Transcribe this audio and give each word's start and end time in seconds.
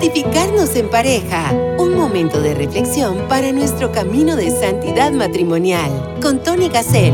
Santificarnos 0.00 0.74
en 0.76 0.88
pareja, 0.88 1.52
un 1.78 1.94
momento 1.94 2.40
de 2.40 2.54
reflexión 2.54 3.28
para 3.28 3.52
nuestro 3.52 3.92
camino 3.92 4.34
de 4.34 4.50
santidad 4.50 5.12
matrimonial, 5.12 6.18
con 6.22 6.42
Tony 6.42 6.70
Gassel. 6.70 7.12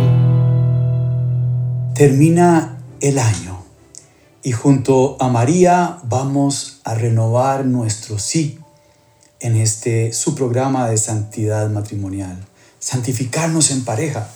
Termina 1.96 2.78
el 3.00 3.18
año 3.18 3.60
y 4.44 4.52
junto 4.52 5.16
a 5.18 5.26
María 5.26 5.98
vamos 6.04 6.80
a 6.84 6.94
renovar 6.94 7.64
nuestro 7.64 8.20
sí 8.20 8.60
en 9.40 9.56
este 9.56 10.12
su 10.12 10.36
programa 10.36 10.88
de 10.88 10.96
santidad 10.96 11.68
matrimonial. 11.68 12.38
Santificarnos 12.78 13.72
en 13.72 13.84
pareja, 13.84 14.30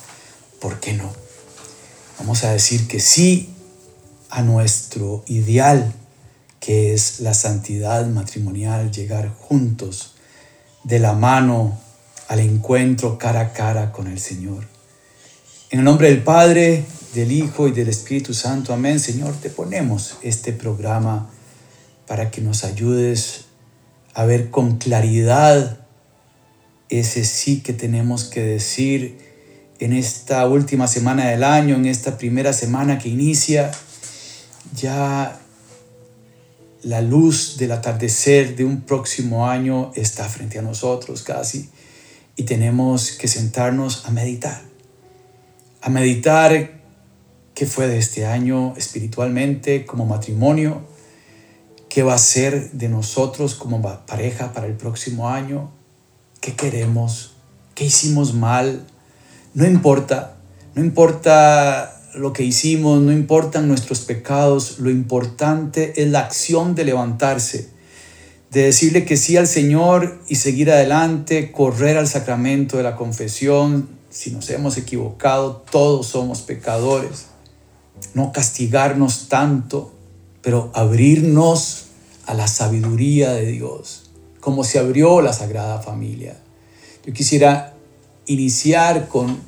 ¿por 0.60 0.80
qué 0.80 0.94
no? 0.94 1.08
Vamos 2.18 2.42
a 2.42 2.50
decir 2.50 2.88
que 2.88 2.98
sí 2.98 3.54
a 4.28 4.42
nuestro 4.42 5.22
ideal 5.28 5.94
que 6.60 6.92
es 6.92 7.20
la 7.20 7.34
santidad 7.34 8.06
matrimonial, 8.06 8.92
llegar 8.92 9.34
juntos 9.34 10.14
de 10.84 10.98
la 10.98 11.14
mano 11.14 11.80
al 12.28 12.40
encuentro 12.40 13.18
cara 13.18 13.40
a 13.40 13.52
cara 13.52 13.90
con 13.90 14.06
el 14.06 14.20
Señor. 14.20 14.68
En 15.70 15.80
el 15.80 15.84
nombre 15.84 16.08
del 16.10 16.22
Padre, 16.22 16.84
del 17.14 17.32
Hijo 17.32 17.66
y 17.66 17.72
del 17.72 17.88
Espíritu 17.88 18.34
Santo, 18.34 18.72
amén. 18.72 19.00
Señor, 19.00 19.34
te 19.34 19.50
ponemos 19.50 20.16
este 20.22 20.52
programa 20.52 21.30
para 22.06 22.30
que 22.30 22.40
nos 22.40 22.62
ayudes 22.64 23.46
a 24.14 24.24
ver 24.24 24.50
con 24.50 24.76
claridad 24.78 25.80
ese 26.88 27.24
sí 27.24 27.62
que 27.62 27.72
tenemos 27.72 28.24
que 28.24 28.42
decir 28.42 29.18
en 29.78 29.92
esta 29.92 30.46
última 30.46 30.86
semana 30.86 31.28
del 31.28 31.42
año, 31.42 31.76
en 31.76 31.86
esta 31.86 32.18
primera 32.18 32.52
semana 32.52 32.98
que 32.98 33.08
inicia. 33.08 33.70
Ya 34.76 35.39
la 36.82 37.00
luz 37.02 37.56
del 37.58 37.72
atardecer 37.72 38.56
de 38.56 38.64
un 38.64 38.82
próximo 38.82 39.48
año 39.48 39.92
está 39.94 40.28
frente 40.28 40.58
a 40.58 40.62
nosotros 40.62 41.22
casi 41.22 41.68
y 42.36 42.44
tenemos 42.44 43.12
que 43.12 43.28
sentarnos 43.28 44.06
a 44.06 44.10
meditar. 44.10 44.62
A 45.82 45.90
meditar 45.90 46.80
qué 47.54 47.66
fue 47.66 47.86
de 47.86 47.98
este 47.98 48.24
año 48.24 48.74
espiritualmente 48.76 49.84
como 49.84 50.06
matrimonio, 50.06 50.82
qué 51.88 52.02
va 52.02 52.14
a 52.14 52.18
ser 52.18 52.70
de 52.72 52.88
nosotros 52.88 53.54
como 53.54 53.82
pareja 54.06 54.52
para 54.52 54.66
el 54.66 54.74
próximo 54.74 55.28
año, 55.28 55.70
qué 56.40 56.54
queremos, 56.54 57.34
qué 57.74 57.84
hicimos 57.84 58.32
mal. 58.32 58.86
No 59.52 59.66
importa, 59.66 60.36
no 60.74 60.82
importa 60.82 61.99
lo 62.14 62.32
que 62.32 62.42
hicimos, 62.42 63.00
no 63.00 63.12
importan 63.12 63.68
nuestros 63.68 64.00
pecados, 64.00 64.78
lo 64.78 64.90
importante 64.90 66.02
es 66.02 66.08
la 66.08 66.20
acción 66.20 66.74
de 66.74 66.84
levantarse, 66.84 67.68
de 68.50 68.64
decirle 68.64 69.04
que 69.04 69.16
sí 69.16 69.36
al 69.36 69.46
Señor 69.46 70.20
y 70.28 70.36
seguir 70.36 70.70
adelante, 70.70 71.52
correr 71.52 71.96
al 71.96 72.08
sacramento 72.08 72.76
de 72.76 72.82
la 72.82 72.96
confesión. 72.96 73.88
Si 74.10 74.32
nos 74.32 74.50
hemos 74.50 74.76
equivocado, 74.76 75.62
todos 75.70 76.08
somos 76.08 76.42
pecadores. 76.42 77.26
No 78.14 78.32
castigarnos 78.32 79.28
tanto, 79.28 79.92
pero 80.42 80.70
abrirnos 80.74 81.84
a 82.26 82.34
la 82.34 82.48
sabiduría 82.48 83.32
de 83.32 83.46
Dios, 83.46 84.10
como 84.40 84.64
se 84.64 84.78
abrió 84.78 85.20
la 85.20 85.32
Sagrada 85.32 85.80
Familia. 85.80 86.36
Yo 87.06 87.12
quisiera 87.12 87.74
iniciar 88.26 89.08
con 89.08 89.38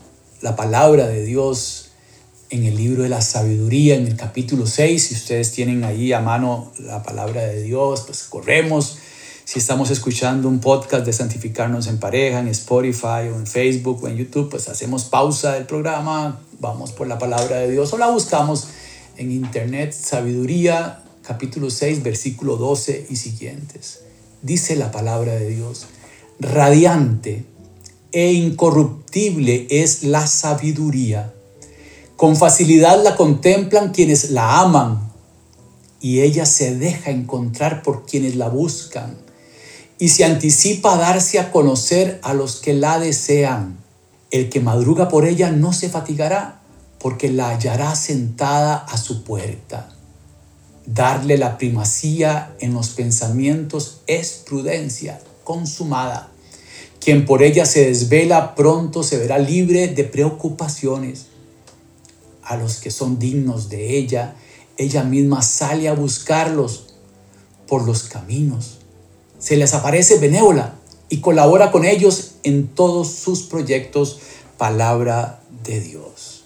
la 0.43 0.55
palabra 0.55 1.09
de 1.09 1.25
Dios 1.25 1.92
en 2.53 2.65
el 2.65 2.77
libro 2.77 3.03
de 3.03 3.09
la 3.09 3.23
sabiduría, 3.23 3.95
en 3.95 4.07
el 4.07 4.15
capítulo 4.15 4.67
6. 4.67 5.03
Si 5.03 5.15
ustedes 5.15 5.53
tienen 5.53 5.85
ahí 5.85 6.13
a 6.13 6.21
mano 6.21 6.71
la 6.81 7.03
palabra 7.03 7.47
de 7.47 7.63
Dios, 7.63 8.03
pues 8.03 8.25
corremos. 8.25 8.99
Si 9.45 9.59
estamos 9.59 9.91
escuchando 9.91 10.49
un 10.49 10.61
podcast 10.61 11.07
de 11.07 11.15
Santificarnos 11.15 11.87
en 11.87 11.99
Pareja, 11.99 12.41
en 12.41 12.49
Spotify 12.49 13.31
o 13.33 13.37
en 13.37 13.47
Facebook 13.47 14.05
o 14.05 14.09
en 14.09 14.19
YouTube, 14.19 14.51
pues 14.51 14.69
hacemos 14.69 15.05
pausa 15.05 15.55
del 15.55 15.65
programa, 15.65 16.43
vamos 16.61 16.93
por 16.93 17.07
la 17.07 17.19
palabra 17.19 17.57
de 17.57 17.71
Dios 17.71 17.91
o 17.95 17.97
la 17.97 18.11
buscamos 18.11 18.69
en 19.17 19.33
internet, 19.33 19.95
sabiduría, 19.95 21.03
capítulo 21.23 21.71
6, 21.71 22.03
versículo 22.03 22.59
12 22.59 23.07
y 23.09 23.17
siguientes. 23.17 24.01
Dice 24.43 24.77
la 24.77 24.91
palabra 24.91 25.37
de 25.37 25.49
Dios, 25.49 25.87
radiante 26.39 27.47
e 28.13 28.33
incorruptible 28.33 29.69
es 29.71 30.03
la 30.03 30.27
sabiduría 30.27 31.33
con 32.23 32.37
facilidad 32.37 33.03
la 33.03 33.17
contemplan 33.17 33.91
quienes 33.91 34.31
la 34.31 34.61
aman 34.61 35.11
y 36.01 36.21
ella 36.21 36.47
se 36.47 36.77
deja 36.77 37.11
encontrar 37.11 37.83
por 37.83 38.07
quienes 38.07 38.37
la 38.37 38.49
buscan 38.49 39.17
y 39.99 40.11
se 40.11 40.25
anticipa 40.25 40.95
a 40.95 40.99
darse 40.99 41.41
a 41.41 41.51
conocer 41.51 42.21
a 42.23 42.33
los 42.33 42.61
que 42.61 42.75
la 42.75 43.01
desean. 43.01 43.77
El 44.31 44.51
que 44.51 44.61
madruga 44.61 45.09
por 45.09 45.27
ella 45.27 45.51
no 45.51 45.73
se 45.73 45.89
fatigará 45.89 46.61
porque 47.01 47.29
la 47.29 47.49
hallará 47.49 47.97
sentada 47.97 48.77
a 48.77 48.97
su 48.99 49.25
puerta. 49.25 49.89
Darle 50.87 51.37
la 51.37 51.59
primacía 51.59 52.55
en 52.61 52.73
los 52.73 52.91
pensamientos 52.91 54.03
es 54.07 54.45
prudencia 54.47 55.19
consumada. 55.43 56.29
Quien 57.01 57.27
por 57.27 57.43
ella 57.43 57.67
se 57.67 57.85
desvela 57.85 58.55
pronto 58.55 59.03
se 59.03 59.19
verá 59.19 59.41
libre 59.41 59.89
de 59.89 60.05
preocupaciones 60.05 61.32
a 62.45 62.57
los 62.57 62.77
que 62.77 62.91
son 62.91 63.19
dignos 63.19 63.69
de 63.69 63.97
ella, 63.97 64.35
ella 64.77 65.05
misma 65.05 65.43
sale 65.43 65.89
a 65.89 65.95
buscarlos 65.95 66.95
por 67.67 67.87
los 67.87 68.05
caminos. 68.05 68.79
Se 69.39 69.57
les 69.57 69.75
aparece 69.75 70.19
benévola 70.19 70.75
y 71.09 71.21
colabora 71.21 71.71
con 71.71 71.85
ellos 71.85 72.33
en 72.43 72.69
todos 72.69 73.09
sus 73.13 73.43
proyectos, 73.43 74.21
palabra 74.57 75.41
de 75.65 75.81
Dios. 75.81 76.45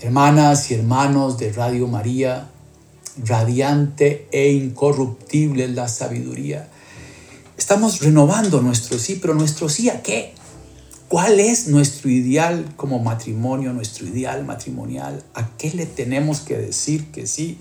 Hermanas 0.00 0.70
y 0.70 0.74
hermanos 0.74 1.38
de 1.38 1.52
Radio 1.52 1.86
María, 1.86 2.50
radiante 3.24 4.26
e 4.32 4.52
incorruptible 4.52 5.68
la 5.68 5.88
sabiduría. 5.88 6.68
Estamos 7.56 8.00
renovando 8.00 8.60
nuestro 8.60 8.98
sí, 8.98 9.18
pero 9.20 9.34
nuestro 9.34 9.68
sí 9.68 9.88
a 9.90 10.02
qué? 10.02 10.34
¿Cuál 11.12 11.40
es 11.40 11.68
nuestro 11.68 12.08
ideal 12.08 12.72
como 12.74 12.98
matrimonio, 12.98 13.74
nuestro 13.74 14.06
ideal 14.06 14.46
matrimonial? 14.46 15.22
¿A 15.34 15.58
qué 15.58 15.70
le 15.72 15.84
tenemos 15.84 16.40
que 16.40 16.56
decir 16.56 17.12
que 17.12 17.26
sí? 17.26 17.58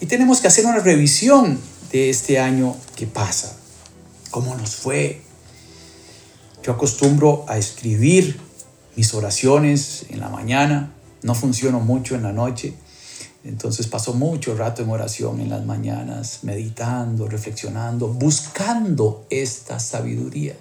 Y 0.00 0.06
tenemos 0.06 0.40
que 0.40 0.48
hacer 0.48 0.64
una 0.64 0.78
revisión 0.78 1.60
de 1.92 2.08
este 2.08 2.38
año 2.38 2.74
que 2.96 3.06
pasa. 3.06 3.54
¿Cómo 4.30 4.56
nos 4.56 4.76
fue? 4.76 5.20
Yo 6.62 6.72
acostumbro 6.72 7.44
a 7.48 7.58
escribir 7.58 8.40
mis 8.96 9.12
oraciones 9.12 10.06
en 10.08 10.20
la 10.20 10.30
mañana. 10.30 10.94
No 11.20 11.34
funciono 11.34 11.80
mucho 11.80 12.14
en 12.14 12.22
la 12.22 12.32
noche. 12.32 12.72
Entonces 13.44 13.88
paso 13.88 14.14
mucho 14.14 14.56
rato 14.56 14.82
en 14.82 14.88
oración 14.88 15.42
en 15.42 15.50
las 15.50 15.66
mañanas, 15.66 16.38
meditando, 16.44 17.28
reflexionando, 17.28 18.08
buscando 18.08 19.26
esta 19.28 19.80
sabiduría 19.80 20.56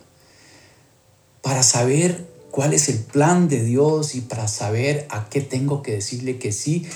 para 1.45 1.61
saber 1.61 2.25
cuál 2.49 2.73
es 2.73 2.89
el 2.89 2.97
plan 2.97 3.47
de 3.47 3.63
Dios 3.63 4.15
y 4.15 4.21
para 4.21 4.47
saber 4.47 5.05
a 5.11 5.29
qué 5.29 5.41
tengo 5.41 5.83
que 5.83 5.91
decirle 5.91 6.39
que 6.39 6.51
sí 6.51 6.87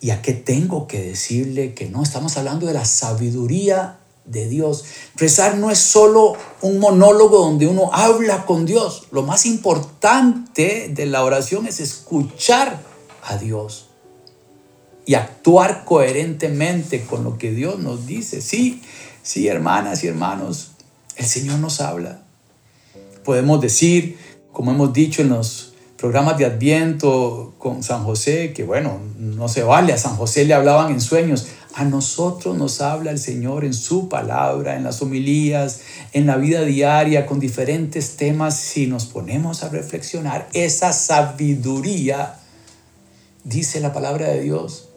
y 0.00 0.10
a 0.10 0.22
qué 0.22 0.32
tengo 0.32 0.88
que 0.88 1.00
decirle 1.00 1.72
que 1.74 1.88
no. 1.88 2.02
Estamos 2.02 2.36
hablando 2.36 2.66
de 2.66 2.72
la 2.72 2.84
sabiduría 2.84 4.00
de 4.24 4.48
Dios. 4.48 4.84
Rezar 5.14 5.56
no 5.56 5.70
es 5.70 5.78
solo 5.78 6.32
un 6.62 6.80
monólogo 6.80 7.38
donde 7.38 7.68
uno 7.68 7.90
habla 7.92 8.44
con 8.44 8.66
Dios. 8.66 9.06
Lo 9.12 9.22
más 9.22 9.46
importante 9.46 10.90
de 10.92 11.06
la 11.06 11.22
oración 11.22 11.68
es 11.68 11.78
escuchar 11.78 12.82
a 13.22 13.36
Dios 13.36 13.86
y 15.06 15.14
actuar 15.14 15.84
coherentemente 15.84 17.04
con 17.04 17.22
lo 17.22 17.38
que 17.38 17.52
Dios 17.52 17.78
nos 17.78 18.04
dice. 18.08 18.40
Sí, 18.40 18.82
sí, 19.22 19.46
hermanas 19.46 20.02
y 20.02 20.08
hermanos, 20.08 20.72
el 21.14 21.26
Señor 21.26 21.60
nos 21.60 21.80
habla 21.80 22.21
podemos 23.24 23.60
decir, 23.60 24.18
como 24.52 24.70
hemos 24.70 24.92
dicho 24.92 25.22
en 25.22 25.30
los 25.30 25.72
programas 25.96 26.36
de 26.36 26.46
Adviento 26.46 27.54
con 27.58 27.82
San 27.82 28.02
José, 28.02 28.52
que 28.52 28.64
bueno, 28.64 28.98
no 29.18 29.48
se 29.48 29.62
vale, 29.62 29.92
a 29.92 29.98
San 29.98 30.16
José 30.16 30.44
le 30.44 30.54
hablaban 30.54 30.90
en 30.90 31.00
sueños, 31.00 31.46
a 31.74 31.84
nosotros 31.84 32.58
nos 32.58 32.80
habla 32.80 33.12
el 33.12 33.18
Señor 33.18 33.64
en 33.64 33.72
su 33.72 34.08
palabra, 34.08 34.76
en 34.76 34.84
las 34.84 35.00
homilías, 35.00 35.80
en 36.12 36.26
la 36.26 36.36
vida 36.36 36.64
diaria, 36.64 37.24
con 37.24 37.40
diferentes 37.40 38.16
temas. 38.16 38.56
Si 38.56 38.86
nos 38.86 39.06
ponemos 39.06 39.62
a 39.62 39.68
reflexionar, 39.68 40.48
esa 40.52 40.92
sabiduría, 40.92 42.34
dice 43.44 43.80
la 43.80 43.92
palabra 43.92 44.28
de 44.28 44.40
Dios, 44.42 44.88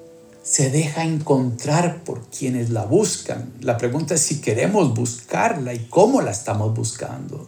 se 0.42 0.70
deja 0.70 1.04
encontrar 1.04 2.04
por 2.04 2.26
quienes 2.30 2.72
la 2.72 2.84
buscan. 2.84 3.54
La 3.62 3.78
pregunta 3.78 4.16
es 4.16 4.22
si 4.22 4.42
queremos 4.42 4.94
buscarla 4.94 5.74
y 5.74 5.88
cómo 5.88 6.22
la 6.22 6.32
estamos 6.32 6.74
buscando 6.76 7.48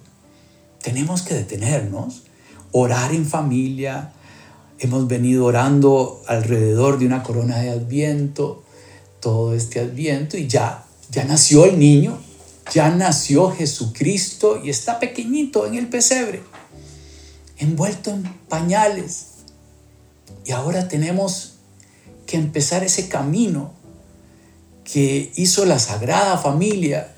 tenemos 0.88 1.22
que 1.22 1.34
detenernos, 1.34 2.24
orar 2.72 3.14
en 3.14 3.26
familia. 3.26 4.14
Hemos 4.80 5.06
venido 5.10 5.44
orando 5.44 6.24
alrededor 6.28 6.98
de 6.98 7.06
una 7.06 7.24
corona 7.24 7.58
de 7.58 7.72
adviento, 7.72 8.64
todo 9.20 9.54
este 9.54 9.82
adviento, 9.82 10.38
y 10.38 10.48
ya, 10.48 10.86
ya 11.12 11.26
nació 11.26 11.66
el 11.66 11.78
niño. 11.78 12.18
Ya 12.74 12.90
nació 12.90 13.52
Jesucristo 13.52 14.62
y 14.64 14.70
está 14.70 14.98
pequeñito 15.00 15.66
en 15.66 15.76
el 15.76 15.88
pesebre, 15.88 16.42
envuelto 17.58 18.12
en 18.12 18.24
pañales. 18.48 19.26
Y 20.46 20.54
ahora 20.54 20.88
tenemos 20.88 21.56
que 22.26 22.38
empezar 22.38 22.86
ese 22.86 23.10
camino 23.10 23.74
que 24.86 25.34
hizo 25.36 25.66
la 25.66 25.80
Sagrada 25.80 26.38
Familia 26.38 27.14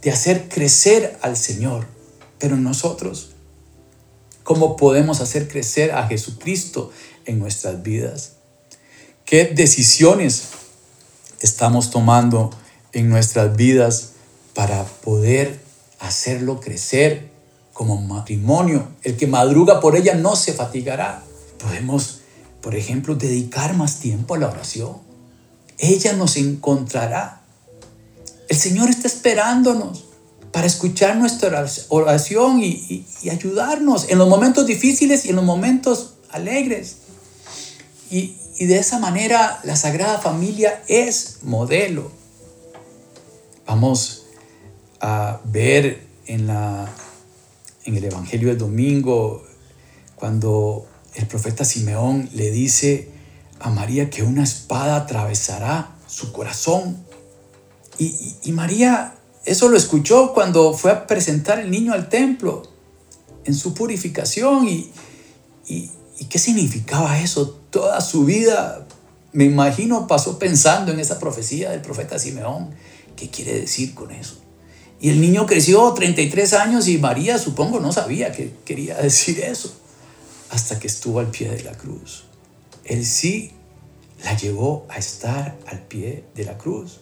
de 0.00 0.12
hacer 0.12 0.48
crecer 0.48 1.18
al 1.22 1.36
Señor. 1.36 1.97
Pero 2.38 2.56
nosotros, 2.56 3.30
¿cómo 4.42 4.76
podemos 4.76 5.20
hacer 5.20 5.48
crecer 5.48 5.92
a 5.92 6.06
Jesucristo 6.06 6.90
en 7.24 7.38
nuestras 7.38 7.82
vidas? 7.82 8.32
¿Qué 9.24 9.44
decisiones 9.44 10.44
estamos 11.40 11.90
tomando 11.90 12.50
en 12.92 13.10
nuestras 13.10 13.56
vidas 13.56 14.10
para 14.54 14.84
poder 14.84 15.60
hacerlo 15.98 16.60
crecer 16.60 17.30
como 17.72 18.00
matrimonio? 18.00 18.88
El 19.02 19.16
que 19.16 19.26
madruga 19.26 19.80
por 19.80 19.96
ella 19.96 20.14
no 20.14 20.36
se 20.36 20.52
fatigará. 20.52 21.22
Podemos, 21.58 22.20
por 22.62 22.74
ejemplo, 22.74 23.14
dedicar 23.14 23.76
más 23.76 23.98
tiempo 24.00 24.34
a 24.34 24.38
la 24.38 24.48
oración. 24.48 24.96
Ella 25.78 26.12
nos 26.14 26.36
encontrará 26.36 27.38
el 28.48 28.56
Señor 28.56 28.88
está 28.88 29.06
esperándonos 29.06 30.06
para 30.52 30.66
escuchar 30.66 31.16
nuestra 31.16 31.66
oración 31.88 32.62
y, 32.62 33.04
ayudarnos 33.30 34.08
en 34.08 34.18
los 34.18 34.28
momentos 34.28 34.66
difíciles 34.66 35.24
y 35.24 35.30
en 35.30 35.36
los 35.36 35.44
momentos 35.44 36.14
alegres. 36.30 36.98
Y, 38.10 38.36
de 38.58 38.78
esa 38.78 38.98
manera 38.98 39.60
la 39.62 39.76
Sagrada 39.76 40.18
Familia 40.18 40.82
es 40.88 41.38
modelo. 41.42 42.10
Vamos 43.66 44.24
a 45.00 45.40
ver 45.44 46.02
en, 46.26 46.48
la, 46.48 46.88
en 47.84 47.96
el 47.96 48.04
Evangelio 48.04 48.48
del 48.48 48.58
domingo 48.58 49.44
cuando 50.16 50.88
el 51.14 51.26
profeta 51.28 51.64
Simeón 51.64 52.28
le 52.32 52.50
dice 52.50 53.10
a 53.60 53.70
María 53.70 54.10
que 54.10 54.24
una 54.24 54.42
espada 54.42 54.96
atravesará 54.96 55.96
su 56.08 56.32
corazón 56.32 57.04
y, 57.98 58.52
María 58.52 59.17
eso 59.44 59.68
lo 59.68 59.76
escuchó 59.76 60.32
cuando 60.34 60.72
fue 60.74 60.90
a 60.90 61.06
presentar 61.06 61.60
el 61.60 61.70
niño 61.70 61.92
al 61.92 62.08
templo 62.08 62.62
en 63.44 63.54
su 63.54 63.74
purificación. 63.74 64.68
Y, 64.68 64.90
y, 65.66 65.90
qué 66.28 66.38
significaba 66.38 67.20
eso? 67.20 67.48
Toda 67.70 68.00
su 68.00 68.24
vida, 68.24 68.86
me 69.32 69.44
imagino, 69.44 70.06
pasó 70.06 70.38
pensando 70.38 70.92
en 70.92 71.00
esa 71.00 71.18
profecía 71.18 71.70
del 71.70 71.80
profeta 71.80 72.18
Simeón. 72.18 72.70
¿Qué 73.16 73.30
quiere 73.30 73.60
decir 73.60 73.94
con 73.94 74.10
eso? 74.10 74.36
Y 75.00 75.10
el 75.10 75.20
niño 75.20 75.46
creció 75.46 75.92
33 75.92 76.52
años 76.54 76.88
y 76.88 76.98
María, 76.98 77.38
supongo, 77.38 77.80
no 77.80 77.92
sabía 77.92 78.32
qué 78.32 78.52
quería 78.64 78.96
decir 79.02 79.40
eso 79.40 79.72
hasta 80.50 80.78
que 80.78 80.86
estuvo 80.86 81.20
al 81.20 81.30
pie 81.30 81.50
de 81.50 81.62
la 81.62 81.72
cruz. 81.72 82.24
Él 82.84 83.04
sí 83.04 83.52
la 84.24 84.36
llevó 84.36 84.86
a 84.88 84.96
estar 84.96 85.56
al 85.66 85.82
pie 85.82 86.24
de 86.34 86.44
la 86.44 86.56
cruz. 86.58 87.00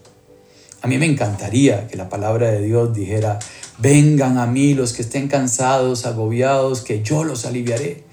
A 0.86 0.88
mí 0.88 0.98
me 0.98 1.06
encantaría 1.06 1.88
que 1.88 1.96
la 1.96 2.08
palabra 2.08 2.48
de 2.52 2.62
Dios 2.62 2.94
dijera, 2.94 3.40
vengan 3.78 4.38
a 4.38 4.46
mí 4.46 4.72
los 4.72 4.92
que 4.92 5.02
estén 5.02 5.26
cansados, 5.26 6.06
agobiados, 6.06 6.80
que 6.80 7.02
yo 7.02 7.24
los 7.24 7.44
aliviaré. 7.44 8.04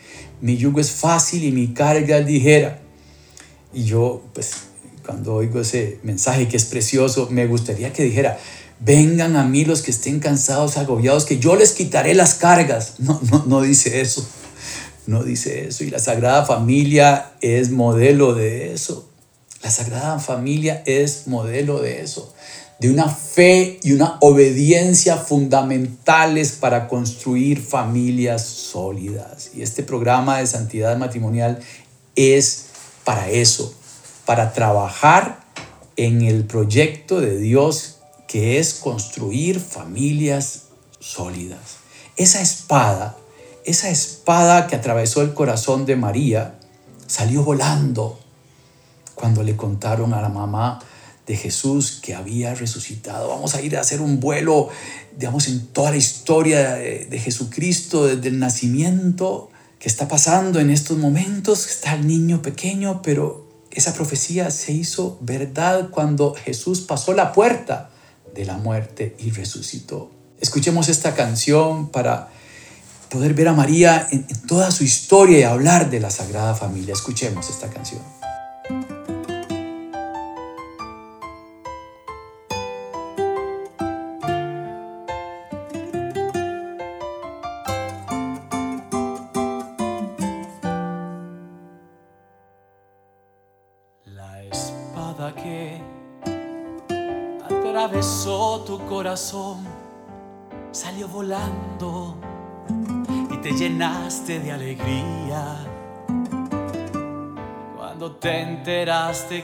Mi 0.42 0.58
yugo 0.58 0.80
es 0.80 0.90
fácil 0.90 1.44
y 1.44 1.52
mi 1.52 1.76
carga 1.76 2.18
es 2.18 2.26
ligera. 2.26 2.80
Y 3.76 3.84
yo, 3.84 4.24
pues, 4.34 4.54
cuando 5.06 5.36
oigo 5.36 5.60
ese 5.60 6.00
mensaje 6.02 6.48
que 6.48 6.58
es 6.58 6.66
precioso, 6.66 7.28
me 7.30 7.46
gustaría 7.46 7.94
que 7.94 8.02
dijera, 8.02 8.40
vengan 8.80 9.36
a 9.36 9.44
mí 9.44 9.66
los 9.66 9.84
que 9.84 9.92
estén 9.92 10.20
cansados, 10.20 10.78
agobiados, 10.78 11.26
que 11.26 11.38
yo 11.38 11.56
les 11.56 11.74
quitaré 11.74 12.16
las 12.16 12.34
cargas. 12.34 12.96
No, 12.98 13.22
no, 13.32 13.44
no 13.46 13.62
dice 13.62 14.02
eso. 14.02 14.28
No 15.06 15.24
dice 15.24 15.68
eso. 15.68 15.84
Y 15.84 15.92
la 15.92 16.00
Sagrada 16.00 16.44
Familia 16.44 17.34
es 17.40 17.70
modelo 17.70 18.34
de 18.34 18.74
eso. 18.74 19.08
La 19.62 19.70
Sagrada 19.70 20.18
Familia 20.18 20.82
es 20.88 21.28
modelo 21.28 21.80
de 21.80 22.02
eso 22.02 22.34
de 22.80 22.92
una 22.92 23.08
fe 23.08 23.80
y 23.84 23.94
una 23.94 24.18
obediencia 24.20 25.18
fundamentales 25.18 26.54
para 26.54 26.88
construir 26.88 27.62
familias 27.62 28.44
sólidas. 28.44 29.52
Y 29.56 29.62
este 29.62 29.84
programa 29.84 30.40
de 30.40 30.48
santidad 30.48 30.98
matrimonial 30.98 31.60
es 32.16 32.66
para 33.04 33.30
eso, 33.30 33.74
para 34.26 34.54
trabajar 34.54 35.44
en 35.96 36.22
el 36.22 36.46
proyecto 36.46 37.22
de 37.22 37.38
Dios 37.38 37.98
que 38.28 38.60
es 38.60 38.74
construir 38.74 39.60
familias 39.60 40.64
sólidas. 41.00 41.78
Esa 42.18 42.42
espada, 42.42 43.16
esa 43.66 43.90
espada 43.90 44.68
que 44.68 44.76
atravesó 44.76 45.22
el 45.22 45.34
corazón 45.34 45.86
de 45.86 45.96
María, 45.96 46.56
salió 47.06 47.44
volando 47.44 48.20
cuando 49.14 49.44
le 49.44 49.56
contaron 49.56 50.14
a 50.14 50.22
la 50.22 50.30
mamá 50.30 50.80
de 51.26 51.38
Jesús 51.38 52.00
que 52.02 52.16
había 52.16 52.54
resucitado. 52.54 53.30
Vamos 53.30 53.56
a 53.56 53.62
ir 53.62 53.78
a 53.78 53.82
hacer 53.82 54.02
un 54.02 54.20
vuelo, 54.20 54.70
digamos, 55.18 55.48
en 55.48 55.68
toda 55.68 55.92
la 55.92 55.98
historia 55.98 56.74
de, 56.74 57.20
Jesucristo, 57.20 58.08
desde 58.08 58.28
el 58.30 58.40
nacimiento, 58.40 59.50
que 59.80 59.88
está 59.88 60.08
pasando 60.08 60.60
en 60.60 60.70
estos 60.70 60.98
momentos. 60.98 61.68
Está 61.68 61.94
el 61.94 62.08
niño 62.08 62.42
pequeño, 62.42 63.02
pero 63.02 63.48
esa 63.72 63.94
profecía 63.94 64.52
se 64.52 64.74
hizo 64.74 65.18
verdad 65.22 65.90
cuando 65.90 66.34
Jesús 66.34 66.82
pasó 66.82 67.14
la 67.14 67.32
puerta 67.32 67.90
de 68.36 68.46
la 68.46 68.58
muerte 68.58 69.16
y 69.20 69.32
resucitó. 69.32 70.12
Escuchemos 70.42 70.90
esta 70.90 71.16
canción 71.16 71.90
para 71.90 72.30
poder 73.10 73.34
ver 73.34 73.48
a 73.48 73.54
María 73.54 74.08
en 74.12 74.26
toda 74.48 74.72
su 74.72 74.84
historia 74.84 75.40
y 75.40 75.44
hablar 75.44 75.90
de 75.90 76.00
la 76.00 76.10
Sagrada 76.10 76.54
Familia. 76.56 76.94
Escuchemos 76.94 77.50
esta 77.50 77.70
canción. 77.70 78.02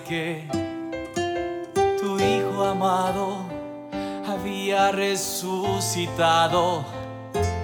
Que 0.07 0.47
tu 1.99 2.17
hijo 2.17 2.63
amado 2.63 3.39
había 4.25 4.91
resucitado, 4.91 6.85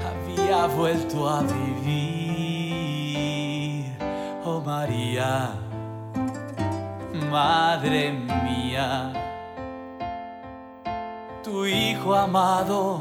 había 0.09 0.65
vuelto 0.67 1.29
a 1.29 1.41
vivir. 1.41 2.35
Oh 4.43 4.59
María, 4.59 5.51
Madre 7.31 8.11
mía 8.11 9.13
tu 11.45 11.65
Hijo 11.65 12.13
amado 12.15 12.99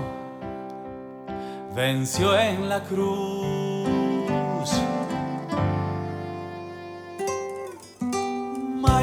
venció 1.74 2.38
en 2.38 2.68
la 2.68 2.80
cruz. 2.82 3.53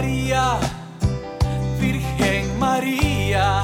María, 0.01 0.57
Virgen 1.79 2.57
María, 2.57 3.61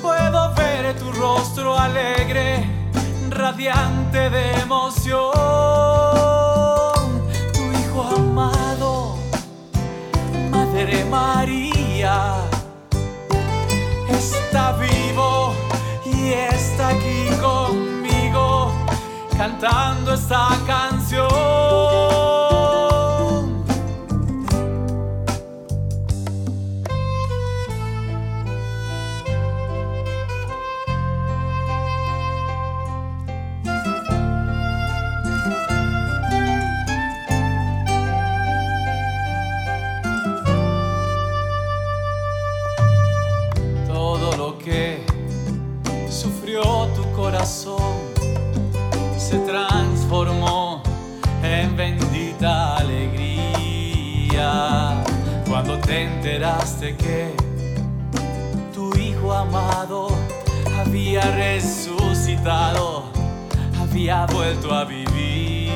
puedo 0.00 0.54
ver 0.54 0.96
tu 0.96 1.10
rostro 1.10 1.76
alegre, 1.76 2.64
radiante 3.30 4.30
de 4.30 4.52
emoción. 4.60 5.32
Tu 7.52 7.62
Hijo 7.80 8.00
amado, 8.16 9.16
Madre 10.52 11.04
María 11.06 12.36
está 14.08 14.70
vivo 14.74 15.52
y 16.04 16.30
está 16.30 16.90
aquí 16.90 17.26
conmigo 17.40 18.70
cantando 19.36 20.14
esta 20.14 20.56
canción. 20.64 20.97
Enteraste 56.18 56.96
que 56.96 57.32
tu 58.74 58.92
hijo 58.98 59.32
amado 59.32 60.08
había 60.80 61.22
resucitado, 61.30 63.04
había 63.80 64.26
vuelto 64.26 64.74
a 64.74 64.84
vivir. 64.84 65.70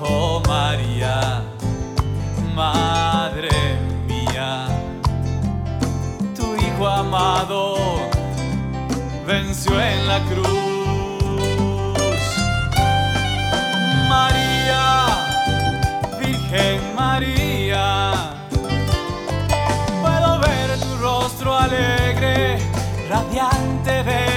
Oh 0.00 0.40
María, 0.46 1.42
Madre 2.54 3.50
mía, 4.06 4.68
tu 6.36 6.54
hijo 6.54 6.86
amado 6.86 7.74
venció 9.26 9.72
en 9.80 10.06
la 10.06 10.20
cruz. 10.20 10.46
María, 14.08 15.06
Virgen 16.20 16.94
María, 16.94 18.05
rostro 21.46 21.56
alegre, 21.56 22.58
radiante 23.08 24.02
de 24.02 24.35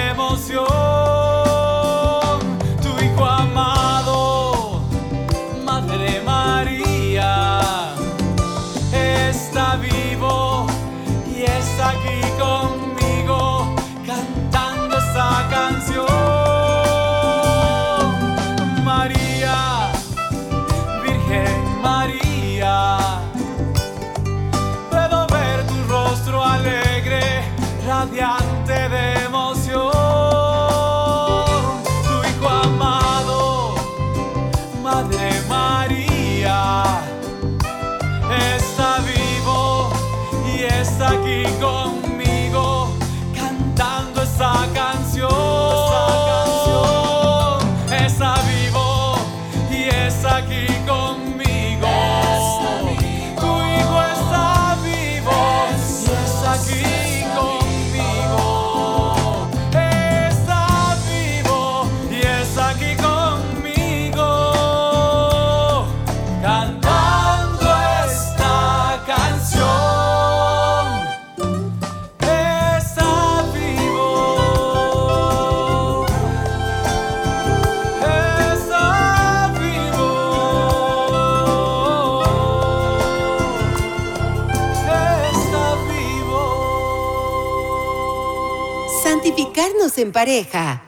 en 89.99 90.11
pareja. 90.11 90.83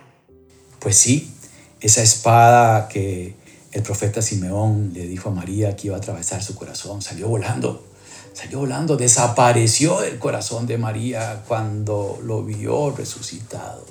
Pues 0.80 0.98
sí, 0.98 1.32
esa 1.80 2.02
espada 2.02 2.88
que 2.88 3.36
el 3.72 3.84
profeta 3.84 4.22
Simeón 4.22 4.92
le 4.94 5.08
dijo 5.08 5.30
a 5.30 5.32
María 5.32 5.76
que 5.76 5.88
iba 5.88 5.96
a 5.96 6.00
atravesar 6.00 6.44
su 6.44 6.56
corazón, 6.56 7.02
salió 7.02 7.28
volando, 7.28 7.86
salió 8.34 8.60
volando, 8.60 8.98
desapareció 8.98 10.02
del 10.02 10.20
corazón 10.20 10.68
de 10.68 10.78
María 10.78 11.44
cuando 11.48 12.20
lo 12.24 12.44
vio 12.44 12.92
resucitado. 12.92 13.86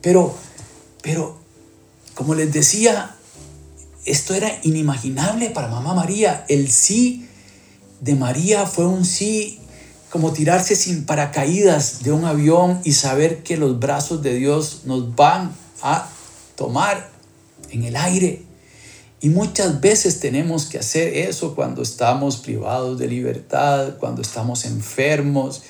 Pero, 0.00 0.34
pero, 1.02 1.38
como 2.14 2.34
les 2.34 2.52
decía, 2.52 3.16
esto 4.04 4.34
era 4.34 4.60
inimaginable 4.62 5.50
para 5.50 5.68
mamá 5.68 5.94
María. 5.94 6.44
El 6.48 6.70
sí 6.70 7.28
de 8.00 8.14
María 8.14 8.66
fue 8.66 8.86
un 8.86 9.04
sí 9.04 9.60
como 10.14 10.32
tirarse 10.32 10.76
sin 10.76 11.06
paracaídas 11.06 12.04
de 12.04 12.12
un 12.12 12.24
avión 12.24 12.78
y 12.84 12.92
saber 12.92 13.42
que 13.42 13.56
los 13.56 13.80
brazos 13.80 14.22
de 14.22 14.36
Dios 14.36 14.82
nos 14.84 15.16
van 15.16 15.50
a 15.82 16.08
tomar 16.54 17.10
en 17.70 17.82
el 17.82 17.96
aire. 17.96 18.42
Y 19.20 19.30
muchas 19.30 19.80
veces 19.80 20.20
tenemos 20.20 20.66
que 20.66 20.78
hacer 20.78 21.16
eso 21.16 21.56
cuando 21.56 21.82
estamos 21.82 22.36
privados 22.36 22.96
de 22.96 23.08
libertad, 23.08 23.96
cuando 23.98 24.22
estamos 24.22 24.66
enfermos 24.66 25.62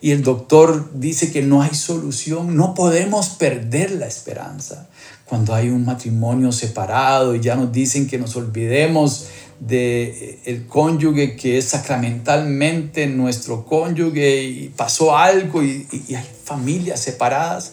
y 0.00 0.12
el 0.12 0.22
doctor 0.22 0.90
dice 0.94 1.32
que 1.32 1.42
no 1.42 1.62
hay 1.62 1.74
solución. 1.74 2.56
No 2.56 2.74
podemos 2.74 3.30
perder 3.30 3.90
la 3.90 4.06
esperanza. 4.06 4.86
Cuando 5.24 5.56
hay 5.56 5.70
un 5.70 5.84
matrimonio 5.84 6.52
separado 6.52 7.34
y 7.34 7.40
ya 7.40 7.56
nos 7.56 7.72
dicen 7.72 8.06
que 8.06 8.16
nos 8.16 8.36
olvidemos 8.36 9.26
de 9.60 10.38
el 10.44 10.66
cónyuge 10.66 11.36
que 11.36 11.58
es 11.58 11.66
sacramentalmente 11.66 13.06
nuestro 13.06 13.64
cónyuge 13.64 14.44
y 14.44 14.68
pasó 14.68 15.16
algo 15.16 15.62
y, 15.62 15.86
y 16.08 16.14
hay 16.14 16.26
familias 16.44 17.00
separadas, 17.00 17.72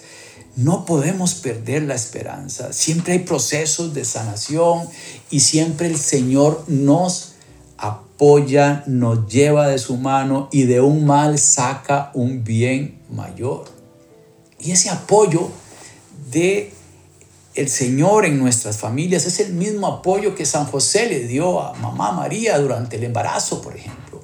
no 0.55 0.85
podemos 0.85 1.35
perder 1.35 1.83
la 1.83 1.95
esperanza. 1.95 2.71
Siempre 2.73 3.13
hay 3.13 3.19
procesos 3.19 3.93
de 3.93 4.05
sanación 4.05 4.87
y 5.29 5.41
siempre 5.41 5.87
el 5.87 5.97
Señor 5.97 6.63
nos 6.67 7.33
apoya, 7.77 8.83
nos 8.87 9.27
lleva 9.27 9.67
de 9.67 9.77
su 9.77 9.97
mano 9.97 10.49
y 10.51 10.63
de 10.63 10.81
un 10.81 11.05
mal 11.05 11.37
saca 11.37 12.11
un 12.13 12.43
bien 12.43 12.99
mayor. 13.09 13.65
Y 14.59 14.71
ese 14.71 14.89
apoyo 14.89 15.49
de 16.31 16.71
el 17.55 17.69
Señor 17.69 18.25
en 18.25 18.37
nuestras 18.37 18.77
familias 18.77 19.25
es 19.25 19.39
el 19.39 19.53
mismo 19.53 19.87
apoyo 19.87 20.35
que 20.35 20.45
San 20.45 20.65
José 20.65 21.07
le 21.07 21.25
dio 21.25 21.61
a 21.61 21.73
mamá 21.75 22.11
María 22.11 22.59
durante 22.59 22.97
el 22.97 23.05
embarazo, 23.05 23.61
por 23.61 23.75
ejemplo. 23.75 24.21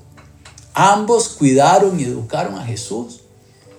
Ambos 0.74 1.30
cuidaron 1.30 2.00
y 2.00 2.04
educaron 2.04 2.56
a 2.58 2.66
Jesús 2.66 3.22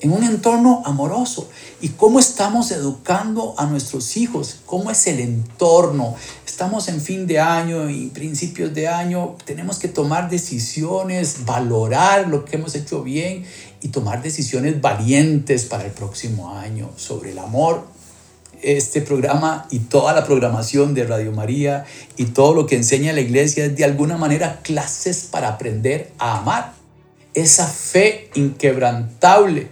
en 0.01 0.13
un 0.13 0.25
entorno 0.25 0.83
amoroso. 0.85 1.49
¿Y 1.81 1.91
cómo 1.91 2.19
estamos 2.19 2.71
educando 2.73 3.55
a 3.57 3.67
nuestros 3.67 4.17
hijos? 4.17 4.57
¿Cómo 4.67 4.91
es 4.91 5.07
el 5.07 5.21
entorno? 5.21 6.17
Estamos 6.47 6.89
en 6.89 7.01
fin 7.01 7.27
de 7.27 7.39
año 7.39 7.89
y 7.89 8.07
principios 8.09 8.75
de 8.75 8.89
año. 8.89 9.37
Tenemos 9.45 9.79
que 9.79 9.89
tomar 9.89 10.29
decisiones, 10.29 11.45
valorar 11.45 12.29
lo 12.29 12.45
que 12.45 12.57
hemos 12.57 12.75
hecho 12.75 13.03
bien 13.03 13.45
y 13.81 13.89
tomar 13.89 14.23
decisiones 14.23 14.81
valientes 14.81 15.67
para 15.67 15.85
el 15.85 15.93
próximo 15.93 16.57
año 16.57 16.91
sobre 16.97 17.33
el 17.33 17.39
amor. 17.39 17.92
Este 18.63 19.01
programa 19.01 19.67
y 19.71 19.81
toda 19.81 20.13
la 20.13 20.25
programación 20.25 20.95
de 20.95 21.05
Radio 21.05 21.33
María 21.33 21.85
y 22.17 22.27
todo 22.27 22.55
lo 22.55 22.67
que 22.67 22.77
enseña 22.77 23.13
la 23.13 23.21
iglesia 23.21 23.65
es 23.65 23.77
de 23.77 23.85
alguna 23.85 24.17
manera 24.17 24.61
clases 24.63 25.29
para 25.31 25.49
aprender 25.49 26.13
a 26.19 26.39
amar. 26.39 26.75
Esa 27.35 27.67
fe 27.67 28.31
inquebrantable 28.35 29.69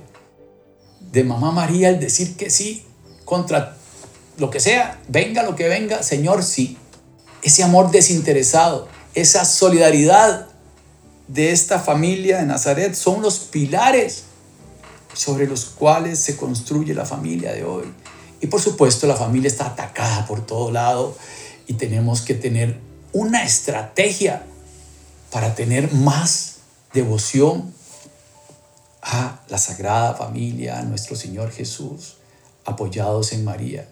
de 1.12 1.24
mamá 1.24 1.52
María 1.52 1.88
el 1.88 2.00
decir 2.00 2.36
que 2.36 2.50
sí 2.50 2.84
contra 3.24 3.76
lo 4.38 4.50
que 4.50 4.58
sea, 4.58 4.98
venga 5.08 5.42
lo 5.42 5.54
que 5.54 5.68
venga, 5.68 6.02
Señor, 6.02 6.42
sí. 6.42 6.76
Ese 7.42 7.62
amor 7.62 7.90
desinteresado, 7.90 8.88
esa 9.14 9.44
solidaridad 9.44 10.48
de 11.28 11.52
esta 11.52 11.78
familia 11.78 12.38
de 12.38 12.46
Nazaret 12.46 12.94
son 12.94 13.22
los 13.22 13.38
pilares 13.38 14.24
sobre 15.12 15.46
los 15.46 15.66
cuales 15.66 16.18
se 16.18 16.36
construye 16.36 16.94
la 16.94 17.04
familia 17.04 17.52
de 17.52 17.64
hoy. 17.64 17.84
Y 18.40 18.46
por 18.46 18.60
supuesto 18.60 19.06
la 19.06 19.16
familia 19.16 19.48
está 19.48 19.66
atacada 19.66 20.26
por 20.26 20.46
todo 20.46 20.70
lado 20.70 21.16
y 21.66 21.74
tenemos 21.74 22.22
que 22.22 22.34
tener 22.34 22.78
una 23.12 23.44
estrategia 23.44 24.44
para 25.30 25.54
tener 25.54 25.92
más 25.92 26.56
devoción 26.92 27.72
a 29.02 29.40
la 29.48 29.58
Sagrada 29.58 30.14
Familia, 30.14 30.78
a 30.78 30.82
nuestro 30.82 31.16
Señor 31.16 31.50
Jesús, 31.52 32.16
apoyados 32.64 33.32
en 33.32 33.44
María. 33.44 33.88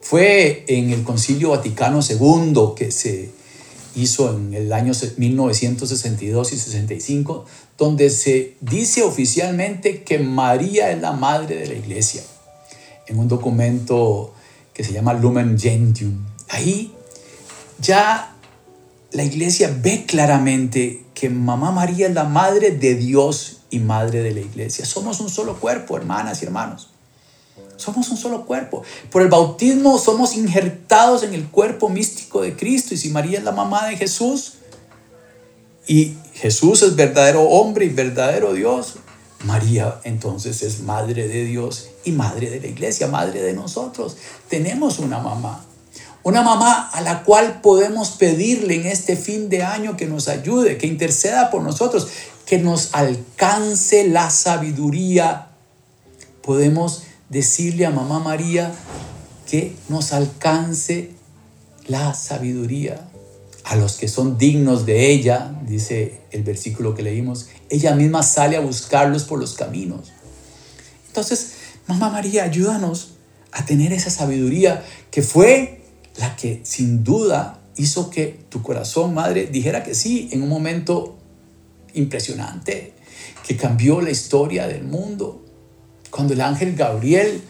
Fue 0.00 0.64
en 0.68 0.90
el 0.90 1.02
Concilio 1.02 1.50
Vaticano 1.50 2.00
II 2.08 2.74
que 2.76 2.90
se 2.92 3.30
hizo 3.96 4.36
en 4.36 4.54
el 4.54 4.72
año 4.72 4.92
1962 5.16 6.52
y 6.52 6.58
65, 6.58 7.44
donde 7.78 8.10
se 8.10 8.56
dice 8.60 9.02
oficialmente 9.02 10.02
que 10.02 10.18
María 10.18 10.90
es 10.90 11.00
la 11.00 11.12
madre 11.12 11.56
de 11.56 11.66
la 11.66 11.74
iglesia. 11.74 12.22
En 13.06 13.18
un 13.18 13.28
documento 13.28 14.32
que 14.72 14.84
se 14.84 14.92
llama 14.92 15.14
Lumen 15.14 15.58
Gentium. 15.58 16.26
Ahí 16.48 16.92
ya 17.78 18.34
la 19.12 19.24
iglesia 19.24 19.74
ve 19.80 20.04
claramente 20.06 21.04
que 21.14 21.30
Mamá 21.30 21.72
María 21.72 22.08
es 22.08 22.14
la 22.14 22.24
madre 22.24 22.70
de 22.70 22.94
Dios 22.94 23.62
y 23.70 23.78
madre 23.78 24.22
de 24.22 24.32
la 24.32 24.40
iglesia. 24.40 24.84
Somos 24.84 25.20
un 25.20 25.30
solo 25.30 25.58
cuerpo, 25.58 25.96
hermanas 25.96 26.42
y 26.42 26.46
hermanos. 26.46 26.90
Somos 27.76 28.08
un 28.10 28.16
solo 28.16 28.46
cuerpo. 28.46 28.82
Por 29.10 29.22
el 29.22 29.28
bautismo 29.28 29.98
somos 29.98 30.36
injertados 30.36 31.22
en 31.22 31.34
el 31.34 31.46
cuerpo 31.46 31.88
místico 31.88 32.42
de 32.42 32.56
Cristo. 32.56 32.94
Y 32.94 32.98
si 32.98 33.10
María 33.10 33.38
es 33.38 33.44
la 33.44 33.52
mamá 33.52 33.86
de 33.86 33.96
Jesús 33.96 34.54
y 35.86 36.14
Jesús 36.34 36.82
es 36.82 36.96
verdadero 36.96 37.42
hombre 37.42 37.86
y 37.86 37.90
verdadero 37.90 38.52
Dios, 38.52 38.96
María 39.46 40.00
entonces 40.02 40.62
es 40.62 40.80
madre 40.80 41.28
de 41.28 41.44
Dios 41.44 41.90
y 42.04 42.12
madre 42.12 42.50
de 42.50 42.60
la 42.60 42.66
iglesia, 42.66 43.06
madre 43.06 43.40
de 43.42 43.52
nosotros. 43.52 44.16
Tenemos 44.48 44.98
una 44.98 45.20
mamá. 45.20 45.64
Una 46.24 46.42
mamá 46.42 46.90
a 46.92 47.00
la 47.02 47.22
cual 47.22 47.60
podemos 47.60 48.10
pedirle 48.10 48.74
en 48.74 48.86
este 48.86 49.16
fin 49.16 49.48
de 49.48 49.62
año 49.62 49.96
que 49.96 50.06
nos 50.06 50.26
ayude, 50.26 50.76
que 50.76 50.88
interceda 50.88 51.50
por 51.50 51.62
nosotros, 51.62 52.08
que 52.44 52.58
nos 52.58 52.92
alcance 52.94 54.08
la 54.08 54.30
sabiduría. 54.30 55.46
Podemos 56.42 57.04
decirle 57.28 57.86
a 57.86 57.90
Mamá 57.90 58.18
María 58.18 58.72
que 59.48 59.76
nos 59.88 60.12
alcance 60.12 61.12
la 61.86 62.12
sabiduría. 62.14 63.08
A 63.66 63.74
los 63.74 63.96
que 63.96 64.06
son 64.06 64.38
dignos 64.38 64.86
de 64.86 65.10
ella, 65.10 65.52
dice 65.66 66.20
el 66.30 66.44
versículo 66.44 66.94
que 66.94 67.02
leímos, 67.02 67.48
ella 67.68 67.96
misma 67.96 68.22
sale 68.22 68.56
a 68.56 68.60
buscarlos 68.60 69.24
por 69.24 69.40
los 69.40 69.54
caminos. 69.54 70.12
Entonces, 71.08 71.54
Mamá 71.88 72.10
María, 72.10 72.44
ayúdanos 72.44 73.14
a 73.50 73.64
tener 73.64 73.92
esa 73.92 74.10
sabiduría 74.10 74.84
que 75.10 75.22
fue 75.22 75.82
la 76.16 76.36
que 76.36 76.60
sin 76.62 77.02
duda 77.02 77.60
hizo 77.76 78.08
que 78.08 78.38
tu 78.48 78.62
corazón, 78.62 79.14
madre, 79.14 79.46
dijera 79.46 79.82
que 79.82 79.96
sí 79.96 80.28
en 80.30 80.44
un 80.44 80.48
momento 80.48 81.16
impresionante, 81.92 82.92
que 83.44 83.56
cambió 83.56 84.00
la 84.00 84.10
historia 84.10 84.68
del 84.68 84.84
mundo. 84.84 85.44
Cuando 86.10 86.34
el 86.34 86.40
ángel 86.40 86.76
Gabriel 86.76 87.42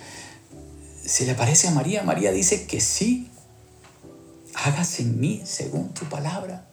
se 1.04 1.26
le 1.26 1.32
aparece 1.32 1.68
a 1.68 1.72
María, 1.72 2.02
María 2.02 2.32
dice 2.32 2.64
que 2.66 2.80
sí, 2.80 3.28
hágase 4.56 5.02
en 5.02 5.20
mí 5.20 5.42
según 5.44 5.94
tu 5.94 6.04
palabra. 6.06 6.66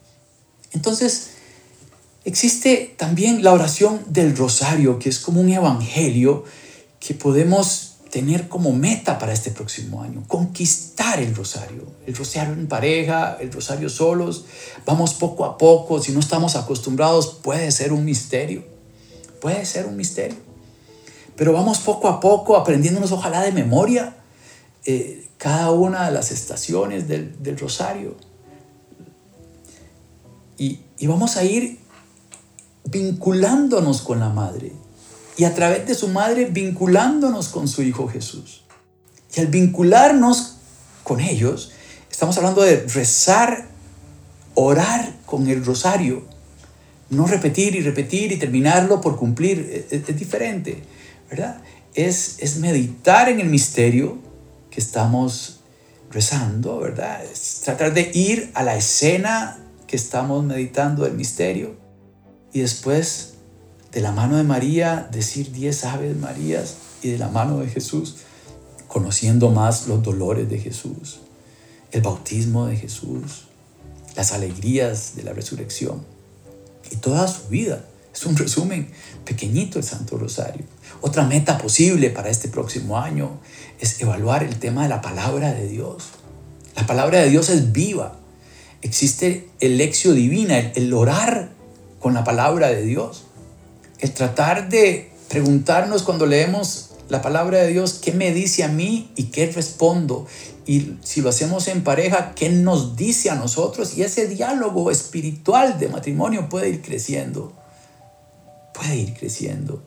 Entonces, 0.72 1.30
existe 2.24 2.94
también 2.96 3.44
la 3.44 3.52
oración 3.52 4.00
del 4.08 4.36
rosario, 4.36 4.98
que 4.98 5.08
es 5.08 5.18
como 5.18 5.40
un 5.40 5.50
evangelio 5.50 6.44
que 6.98 7.14
podemos 7.14 7.92
tener 8.10 8.48
como 8.48 8.72
meta 8.72 9.18
para 9.18 9.32
este 9.32 9.50
próximo 9.50 10.02
año, 10.02 10.24
conquistar 10.28 11.20
el 11.20 11.34
rosario, 11.34 11.84
el 12.06 12.14
rosario 12.14 12.54
en 12.54 12.68
pareja, 12.68 13.36
el 13.40 13.52
rosario 13.52 13.88
solos, 13.88 14.44
vamos 14.86 15.14
poco 15.14 15.44
a 15.44 15.58
poco, 15.58 16.00
si 16.00 16.12
no 16.12 16.20
estamos 16.20 16.54
acostumbrados 16.54 17.40
puede 17.42 17.70
ser 17.72 17.92
un 17.92 18.04
misterio, 18.04 18.64
puede 19.40 19.64
ser 19.64 19.86
un 19.86 19.96
misterio 19.96 20.54
pero 21.36 21.52
vamos 21.52 21.78
poco 21.78 22.08
a 22.08 22.20
poco 22.20 22.56
aprendiéndonos 22.56 23.12
ojalá 23.12 23.42
de 23.42 23.52
memoria 23.52 24.16
eh, 24.86 25.28
cada 25.38 25.70
una 25.70 26.06
de 26.06 26.12
las 26.12 26.30
estaciones 26.30 27.08
del, 27.08 27.58
rosario. 27.58 28.16
Y, 30.56 30.80
y 30.98 31.06
vamos 31.06 31.36
a 31.36 31.44
ir 31.44 31.78
vinculándonos 32.84 34.02
con 34.02 34.20
la 34.20 34.28
madre 34.28 34.72
y 35.36 35.44
a 35.44 35.54
través 35.54 35.86
de 35.86 35.94
su 35.94 36.08
madre 36.08 36.46
vinculándonos 36.46 37.48
con 37.48 37.66
su 37.66 37.82
Hijo 37.82 38.08
Jesús. 38.08 38.62
Y 39.34 39.40
al 39.40 39.48
vincularnos 39.48 40.56
con 41.02 41.20
ellos, 41.20 41.72
estamos 42.10 42.36
hablando 42.36 42.62
de 42.62 42.86
rezar, 42.86 43.66
orar 44.54 45.12
con 45.26 45.48
el 45.48 45.64
rosario, 45.64 46.22
no 47.10 47.26
repetir 47.26 47.74
y 47.74 47.80
repetir 47.80 48.32
y 48.32 48.36
terminarlo 48.36 49.00
por 49.00 49.16
cumplir, 49.16 49.86
es, 49.90 50.08
es 50.08 50.16
diferente. 50.16 50.84
¿verdad? 51.28 51.60
Es, 51.94 52.36
es 52.38 52.58
meditar 52.58 53.28
en 53.28 53.40
el 53.40 53.48
misterio 53.48 54.18
que 54.74 54.80
estamos 54.80 55.60
rezando, 56.10 56.80
¿verdad? 56.80 57.24
Es 57.24 57.60
tratar 57.64 57.94
de 57.94 58.10
ir 58.12 58.50
a 58.54 58.64
la 58.64 58.76
escena 58.76 59.58
que 59.86 59.94
estamos 59.94 60.44
meditando 60.44 61.04
del 61.04 61.14
misterio 61.14 61.76
y 62.52 62.60
después 62.60 63.34
de 63.92 64.00
la 64.00 64.10
mano 64.10 64.36
de 64.36 64.42
María 64.42 65.08
decir 65.12 65.52
diez 65.52 65.84
aves 65.84 66.16
Marías 66.16 66.74
y 67.02 67.10
de 67.10 67.18
la 67.18 67.28
mano 67.28 67.60
de 67.60 67.68
Jesús 67.68 68.16
conociendo 68.88 69.50
más 69.50 69.86
los 69.86 70.02
dolores 70.02 70.48
de 70.48 70.58
Jesús, 70.58 71.20
el 71.92 72.02
bautismo 72.02 72.66
de 72.66 72.76
Jesús, 72.76 73.46
las 74.16 74.32
alegrías 74.32 75.14
de 75.14 75.22
la 75.22 75.32
resurrección 75.32 76.04
y 76.90 76.96
toda 76.96 77.28
su 77.28 77.48
vida. 77.48 77.84
Es 78.12 78.24
un 78.26 78.36
resumen 78.36 78.88
pequeñito 79.24 79.78
el 79.80 79.84
Santo 79.84 80.16
Rosario. 80.16 80.64
Otra 81.00 81.24
meta 81.24 81.58
posible 81.58 82.10
para 82.10 82.30
este 82.30 82.48
próximo 82.48 82.96
año 82.96 83.40
es 83.84 84.00
evaluar 84.00 84.42
el 84.42 84.58
tema 84.58 84.84
de 84.84 84.88
la 84.88 85.00
palabra 85.00 85.52
de 85.52 85.68
Dios. 85.68 86.04
La 86.74 86.86
palabra 86.86 87.20
de 87.20 87.30
Dios 87.30 87.50
es 87.50 87.72
viva. 87.72 88.16
Existe 88.82 89.48
el 89.60 89.78
lección 89.78 90.14
divina, 90.14 90.58
el, 90.58 90.92
orar 90.92 91.50
con 92.00 92.14
la 92.14 92.24
palabra 92.24 92.68
de 92.68 92.82
Dios. 92.82 93.24
El 93.98 94.12
tratar 94.12 94.68
de 94.68 95.10
preguntarnos 95.28 96.02
cuando 96.02 96.26
leemos 96.26 96.90
la 97.08 97.22
palabra 97.22 97.58
de 97.58 97.68
Dios, 97.68 97.94
¿qué 97.94 98.12
me 98.12 98.32
dice 98.32 98.64
a 98.64 98.68
mí 98.68 99.12
y 99.16 99.24
qué 99.24 99.50
respondo? 99.52 100.26
Y 100.66 100.94
si 101.02 101.20
lo 101.20 101.28
hacemos 101.28 101.68
en 101.68 101.84
pareja, 101.84 102.34
¿qué 102.34 102.48
nos 102.48 102.96
dice 102.96 103.30
a 103.30 103.34
nosotros? 103.34 103.96
Y 103.96 104.02
ese 104.02 104.26
diálogo 104.26 104.90
espiritual 104.90 105.78
de 105.78 105.88
matrimonio 105.88 106.48
puede 106.48 106.70
ir 106.70 106.82
creciendo 106.82 107.52
puede 108.74 108.96
ir 108.96 109.14
creciendo. 109.14 109.82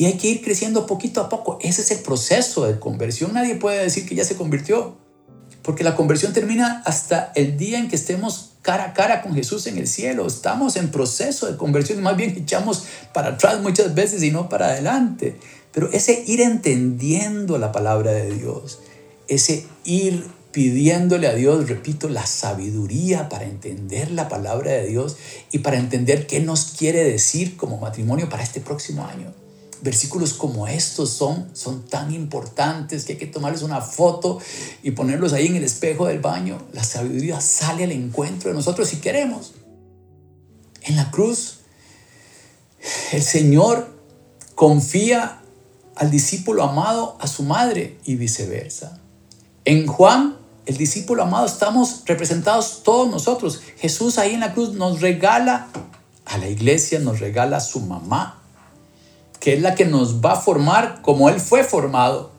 Y 0.00 0.06
hay 0.06 0.14
que 0.14 0.28
ir 0.28 0.40
creciendo 0.40 0.86
poquito 0.86 1.20
a 1.20 1.28
poco. 1.28 1.58
Ese 1.60 1.82
es 1.82 1.90
el 1.90 1.98
proceso 1.98 2.64
de 2.64 2.80
conversión. 2.80 3.34
Nadie 3.34 3.56
puede 3.56 3.82
decir 3.82 4.08
que 4.08 4.14
ya 4.14 4.24
se 4.24 4.34
convirtió. 4.34 4.96
Porque 5.60 5.84
la 5.84 5.94
conversión 5.94 6.32
termina 6.32 6.82
hasta 6.86 7.32
el 7.34 7.58
día 7.58 7.78
en 7.78 7.90
que 7.90 7.96
estemos 7.96 8.52
cara 8.62 8.84
a 8.84 8.94
cara 8.94 9.20
con 9.20 9.34
Jesús 9.34 9.66
en 9.66 9.76
el 9.76 9.86
cielo. 9.86 10.26
Estamos 10.26 10.76
en 10.76 10.90
proceso 10.90 11.52
de 11.52 11.58
conversión. 11.58 12.00
Más 12.00 12.16
bien 12.16 12.30
echamos 12.30 12.84
para 13.12 13.34
atrás 13.34 13.60
muchas 13.60 13.94
veces 13.94 14.22
y 14.22 14.30
no 14.30 14.48
para 14.48 14.68
adelante. 14.68 15.36
Pero 15.70 15.92
ese 15.92 16.24
ir 16.26 16.40
entendiendo 16.40 17.58
la 17.58 17.70
palabra 17.70 18.12
de 18.12 18.32
Dios, 18.34 18.78
ese 19.28 19.66
ir 19.84 20.24
pidiéndole 20.50 21.26
a 21.26 21.34
Dios, 21.34 21.68
repito, 21.68 22.08
la 22.08 22.24
sabiduría 22.24 23.28
para 23.28 23.44
entender 23.44 24.10
la 24.12 24.30
palabra 24.30 24.70
de 24.70 24.86
Dios 24.86 25.18
y 25.52 25.58
para 25.58 25.76
entender 25.76 26.26
qué 26.26 26.40
nos 26.40 26.70
quiere 26.70 27.04
decir 27.04 27.58
como 27.58 27.76
matrimonio 27.76 28.30
para 28.30 28.42
este 28.42 28.62
próximo 28.62 29.04
año. 29.04 29.34
Versículos 29.82 30.34
como 30.34 30.68
estos 30.68 31.10
son, 31.10 31.50
son 31.54 31.86
tan 31.86 32.12
importantes 32.12 33.04
que 33.04 33.12
hay 33.12 33.18
que 33.18 33.26
tomarles 33.26 33.62
una 33.62 33.80
foto 33.80 34.38
y 34.82 34.90
ponerlos 34.90 35.32
ahí 35.32 35.46
en 35.46 35.56
el 35.56 35.64
espejo 35.64 36.06
del 36.06 36.20
baño. 36.20 36.58
La 36.72 36.84
sabiduría 36.84 37.40
sale 37.40 37.84
al 37.84 37.92
encuentro 37.92 38.50
de 38.50 38.56
nosotros 38.56 38.88
si 38.88 38.96
queremos. 38.96 39.52
En 40.82 40.96
la 40.96 41.10
cruz, 41.10 41.60
el 43.12 43.22
Señor 43.22 43.88
confía 44.54 45.40
al 45.96 46.10
discípulo 46.10 46.62
amado 46.62 47.16
a 47.20 47.26
su 47.26 47.42
madre 47.42 47.98
y 48.04 48.16
viceversa. 48.16 49.00
En 49.64 49.86
Juan 49.86 50.40
el 50.70 50.76
discípulo 50.76 51.24
amado, 51.24 51.46
estamos 51.46 52.02
representados 52.06 52.82
todos 52.84 53.10
nosotros. 53.10 53.60
Jesús 53.78 54.18
ahí 54.18 54.34
en 54.34 54.40
la 54.40 54.52
cruz 54.52 54.74
nos 54.74 55.00
regala 55.00 55.66
a 56.26 56.38
la 56.38 56.48
iglesia, 56.48 57.00
nos 57.00 57.18
regala 57.18 57.56
a 57.56 57.60
su 57.60 57.80
mamá, 57.80 58.39
que 59.40 59.54
es 59.54 59.62
la 59.62 59.74
que 59.74 59.86
nos 59.86 60.24
va 60.24 60.34
a 60.34 60.40
formar 60.40 61.00
como 61.02 61.28
Él 61.28 61.40
fue 61.40 61.64
formado. 61.64 62.30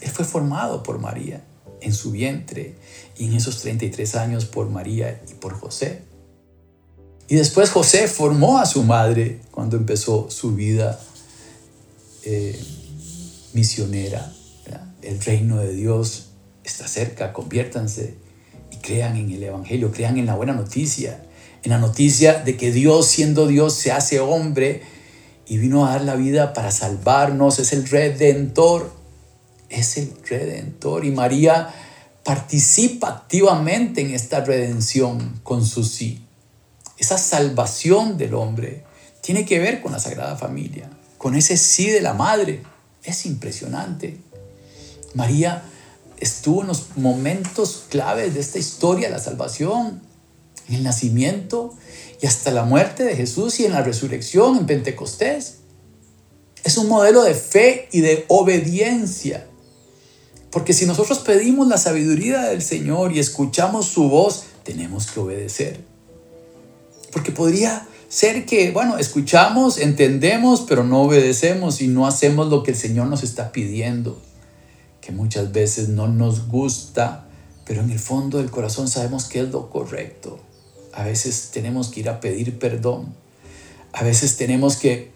Él 0.00 0.10
fue 0.10 0.24
formado 0.24 0.82
por 0.82 0.98
María 0.98 1.42
en 1.80 1.92
su 1.92 2.12
vientre 2.12 2.76
y 3.16 3.26
en 3.26 3.34
esos 3.34 3.60
33 3.60 4.14
años 4.16 4.44
por 4.44 4.68
María 4.68 5.20
y 5.28 5.34
por 5.34 5.54
José. 5.54 6.02
Y 7.28 7.36
después 7.36 7.70
José 7.70 8.08
formó 8.08 8.58
a 8.58 8.66
su 8.66 8.82
madre 8.82 9.40
cuando 9.50 9.76
empezó 9.76 10.30
su 10.30 10.54
vida 10.54 11.00
eh, 12.24 12.62
misionera. 13.54 14.32
El 15.00 15.20
reino 15.20 15.56
de 15.56 15.72
Dios 15.74 16.28
está 16.62 16.86
cerca, 16.86 17.32
conviértanse 17.32 18.14
y 18.70 18.76
crean 18.76 19.16
en 19.16 19.30
el 19.30 19.42
Evangelio, 19.42 19.90
crean 19.90 20.16
en 20.16 20.26
la 20.26 20.36
buena 20.36 20.52
noticia, 20.52 21.24
en 21.64 21.70
la 21.70 21.78
noticia 21.78 22.34
de 22.34 22.56
que 22.56 22.70
Dios 22.70 23.06
siendo 23.06 23.48
Dios 23.48 23.74
se 23.74 23.90
hace 23.90 24.20
hombre 24.20 24.82
y 25.46 25.58
vino 25.58 25.86
a 25.86 25.90
dar 25.90 26.02
la 26.02 26.14
vida 26.14 26.52
para 26.52 26.70
salvarnos, 26.70 27.58
es 27.58 27.72
el 27.72 27.88
redentor, 27.88 28.92
es 29.68 29.96
el 29.96 30.12
redentor 30.28 31.04
y 31.04 31.10
María 31.10 31.74
participa 32.24 33.08
activamente 33.08 34.00
en 34.00 34.14
esta 34.14 34.44
redención 34.44 35.40
con 35.42 35.64
su 35.64 35.84
sí. 35.84 36.24
Esa 36.98 37.18
salvación 37.18 38.16
del 38.16 38.34
hombre 38.34 38.84
tiene 39.22 39.44
que 39.44 39.58
ver 39.58 39.80
con 39.80 39.92
la 39.92 39.98
Sagrada 39.98 40.36
Familia, 40.36 40.88
con 41.18 41.34
ese 41.34 41.56
sí 41.56 41.90
de 41.90 42.00
la 42.00 42.14
madre. 42.14 42.62
Es 43.02 43.26
impresionante. 43.26 44.18
María 45.14 45.64
estuvo 46.20 46.62
en 46.62 46.68
los 46.68 46.96
momentos 46.96 47.84
claves 47.88 48.34
de 48.34 48.40
esta 48.40 48.58
historia, 48.58 49.10
la 49.10 49.18
salvación, 49.18 50.00
en 50.68 50.74
el 50.76 50.84
nacimiento 50.84 51.74
y 52.22 52.26
hasta 52.26 52.52
la 52.52 52.64
muerte 52.64 53.02
de 53.02 53.16
Jesús 53.16 53.58
y 53.58 53.66
en 53.66 53.72
la 53.72 53.82
resurrección 53.82 54.56
en 54.56 54.66
Pentecostés. 54.66 55.56
Es 56.62 56.78
un 56.78 56.88
modelo 56.88 57.24
de 57.24 57.34
fe 57.34 57.88
y 57.90 58.00
de 58.00 58.24
obediencia. 58.28 59.48
Porque 60.52 60.72
si 60.72 60.86
nosotros 60.86 61.18
pedimos 61.18 61.66
la 61.66 61.78
sabiduría 61.78 62.42
del 62.42 62.62
Señor 62.62 63.10
y 63.10 63.18
escuchamos 63.18 63.86
su 63.86 64.08
voz, 64.08 64.44
tenemos 64.62 65.10
que 65.10 65.18
obedecer. 65.18 65.80
Porque 67.10 67.32
podría 67.32 67.88
ser 68.08 68.46
que, 68.46 68.70
bueno, 68.70 68.98
escuchamos, 68.98 69.78
entendemos, 69.78 70.60
pero 70.60 70.84
no 70.84 71.02
obedecemos 71.02 71.80
y 71.80 71.88
no 71.88 72.06
hacemos 72.06 72.46
lo 72.46 72.62
que 72.62 72.70
el 72.70 72.76
Señor 72.76 73.08
nos 73.08 73.24
está 73.24 73.50
pidiendo. 73.50 74.22
Que 75.00 75.10
muchas 75.10 75.50
veces 75.50 75.88
no 75.88 76.06
nos 76.06 76.46
gusta, 76.46 77.26
pero 77.64 77.80
en 77.80 77.90
el 77.90 77.98
fondo 77.98 78.38
del 78.38 78.52
corazón 78.52 78.86
sabemos 78.86 79.24
que 79.24 79.40
es 79.40 79.48
lo 79.48 79.70
correcto. 79.70 80.38
A 80.92 81.04
veces 81.04 81.50
tenemos 81.52 81.88
que 81.88 82.00
ir 82.00 82.08
a 82.08 82.20
pedir 82.20 82.58
perdón. 82.58 83.14
A 83.92 84.02
veces 84.02 84.36
tenemos 84.36 84.76
que 84.76 85.10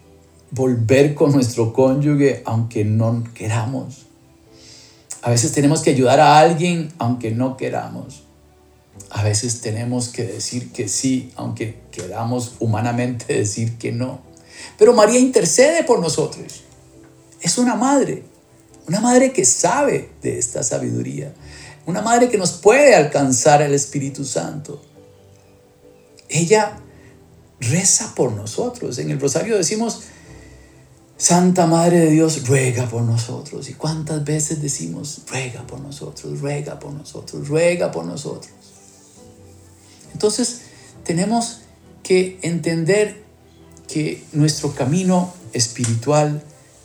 volver 0.50 1.14
con 1.14 1.32
nuestro 1.32 1.72
cónyuge 1.72 2.42
aunque 2.44 2.84
no 2.84 3.24
queramos. 3.34 4.06
A 5.22 5.30
veces 5.30 5.52
tenemos 5.52 5.80
que 5.80 5.90
ayudar 5.90 6.20
a 6.20 6.38
alguien 6.38 6.92
aunque 6.98 7.30
no 7.30 7.56
queramos. 7.56 8.22
A 9.10 9.22
veces 9.22 9.60
tenemos 9.60 10.08
que 10.08 10.24
decir 10.24 10.72
que 10.72 10.88
sí, 10.88 11.32
aunque 11.36 11.80
queramos 11.90 12.56
humanamente 12.60 13.34
decir 13.34 13.76
que 13.76 13.92
no. 13.92 14.20
Pero 14.78 14.94
María 14.94 15.18
intercede 15.18 15.84
por 15.84 16.00
nosotros. 16.00 16.62
Es 17.40 17.58
una 17.58 17.74
madre, 17.76 18.22
una 18.88 19.00
madre 19.00 19.32
que 19.32 19.44
sabe 19.44 20.10
de 20.22 20.38
esta 20.38 20.62
sabiduría, 20.62 21.34
una 21.84 22.02
madre 22.02 22.28
que 22.28 22.38
nos 22.38 22.52
puede 22.52 22.94
alcanzar 22.94 23.62
el 23.62 23.74
Espíritu 23.74 24.24
Santo. 24.24 24.82
Ella 26.28 26.78
reza 27.60 28.14
por 28.14 28.32
nosotros. 28.32 28.98
En 28.98 29.10
el 29.10 29.20
rosario 29.20 29.56
decimos, 29.56 30.02
Santa 31.16 31.66
Madre 31.66 32.00
de 32.00 32.10
Dios, 32.10 32.46
ruega 32.46 32.88
por 32.88 33.02
nosotros. 33.02 33.68
¿Y 33.70 33.74
cuántas 33.74 34.24
veces 34.24 34.60
decimos, 34.60 35.22
ruega 35.28 35.66
por 35.66 35.80
nosotros, 35.80 36.40
ruega 36.40 36.78
por 36.78 36.92
nosotros, 36.92 37.48
ruega 37.48 37.90
por 37.90 38.04
nosotros? 38.04 38.52
Entonces, 40.12 40.62
tenemos 41.04 41.60
que 42.02 42.38
entender 42.42 43.24
que 43.88 44.24
nuestro 44.32 44.74
camino 44.74 45.32
espiritual 45.52 46.42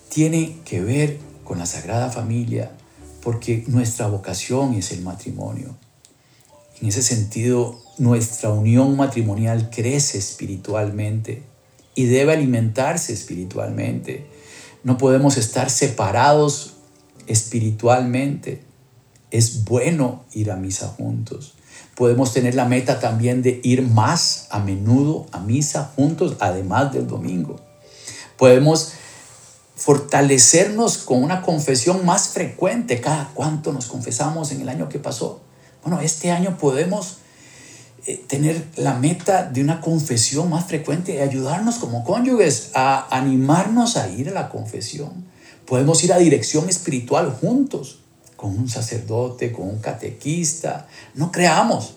tiene 0.10 0.60
que 0.66 0.82
ver 0.82 1.20
con 1.44 1.58
la 1.60 1.66
Sagrada 1.66 2.10
Familia, 2.10 2.72
porque 3.22 3.64
nuestra 3.68 4.08
vocación 4.08 4.74
es 4.74 4.92
el 4.92 5.02
matrimonio. 5.02 5.76
En 6.82 6.88
ese 6.88 7.02
sentido, 7.02 7.80
nuestra 8.02 8.50
unión 8.50 8.98
matrimonial 8.98 9.70
crece 9.70 10.18
espiritualmente 10.18 11.44
y 11.94 12.06
debe 12.06 12.34
alimentarse 12.34 13.14
espiritualmente. 13.14 14.26
No 14.84 14.98
podemos 14.98 15.38
estar 15.38 15.70
separados 15.70 16.74
espiritualmente. 17.28 18.64
Es 19.30 19.66
bueno 19.66 20.26
ir 20.34 20.50
a 20.50 20.56
misa 20.56 20.88
juntos. 20.88 21.54
Podemos 21.94 22.34
tener 22.34 22.56
la 22.56 22.66
meta 22.66 23.00
también 23.00 23.44
de 23.44 23.62
ir 23.64 23.84
más 23.84 24.48
a 24.50 24.58
menudo 24.58 25.28
a 25.32 25.40
misa 25.40 25.92
juntos, 25.96 26.38
además 26.40 26.92
del 26.92 27.06
domingo. 27.06 27.60
Podemos 28.36 28.94
fortalecernos 29.76 30.98
con 30.98 31.24
una 31.24 31.44
confesión 31.44 32.04
más 32.04 32.30
frecuente. 32.30 33.00
Cada 33.00 33.30
cuánto 33.36 33.72
nos 33.72 33.86
confesamos 33.86 34.52
en 34.52 34.62
el 34.62 34.70
año 34.70 34.90
que 34.90 34.98
pasó. 34.98 35.42
Bueno, 35.84 36.02
este 36.02 36.32
año 36.32 36.58
podemos 36.58 37.21
eh, 38.08 38.24
tener 38.28 38.66
la 38.78 38.96
meta 38.96 39.44
de 39.44 39.62
una 39.62 39.80
confesión 39.80 40.50
más 40.50 40.66
frecuente 40.66 41.16
y 41.16 41.20
ayudarnos 41.20 41.76
como 41.76 42.04
cónyuges 42.04 42.72
a 42.74 43.08
animarnos 43.16 43.96
a 43.98 44.10
ir 44.10 44.30
a 44.30 44.34
la 44.34 44.50
confesión. 44.50 45.26
Podemos 45.66 46.04
ir 46.04 46.12
a 46.12 46.18
dirección 46.18 46.68
espiritual 46.68 47.32
juntos, 47.32 48.00
con 48.36 48.58
un 48.58 48.68
sacerdote, 48.68 49.52
con 49.52 49.70
un 49.70 49.80
catequista. 49.80 50.88
No 51.14 51.32
creamos 51.32 51.94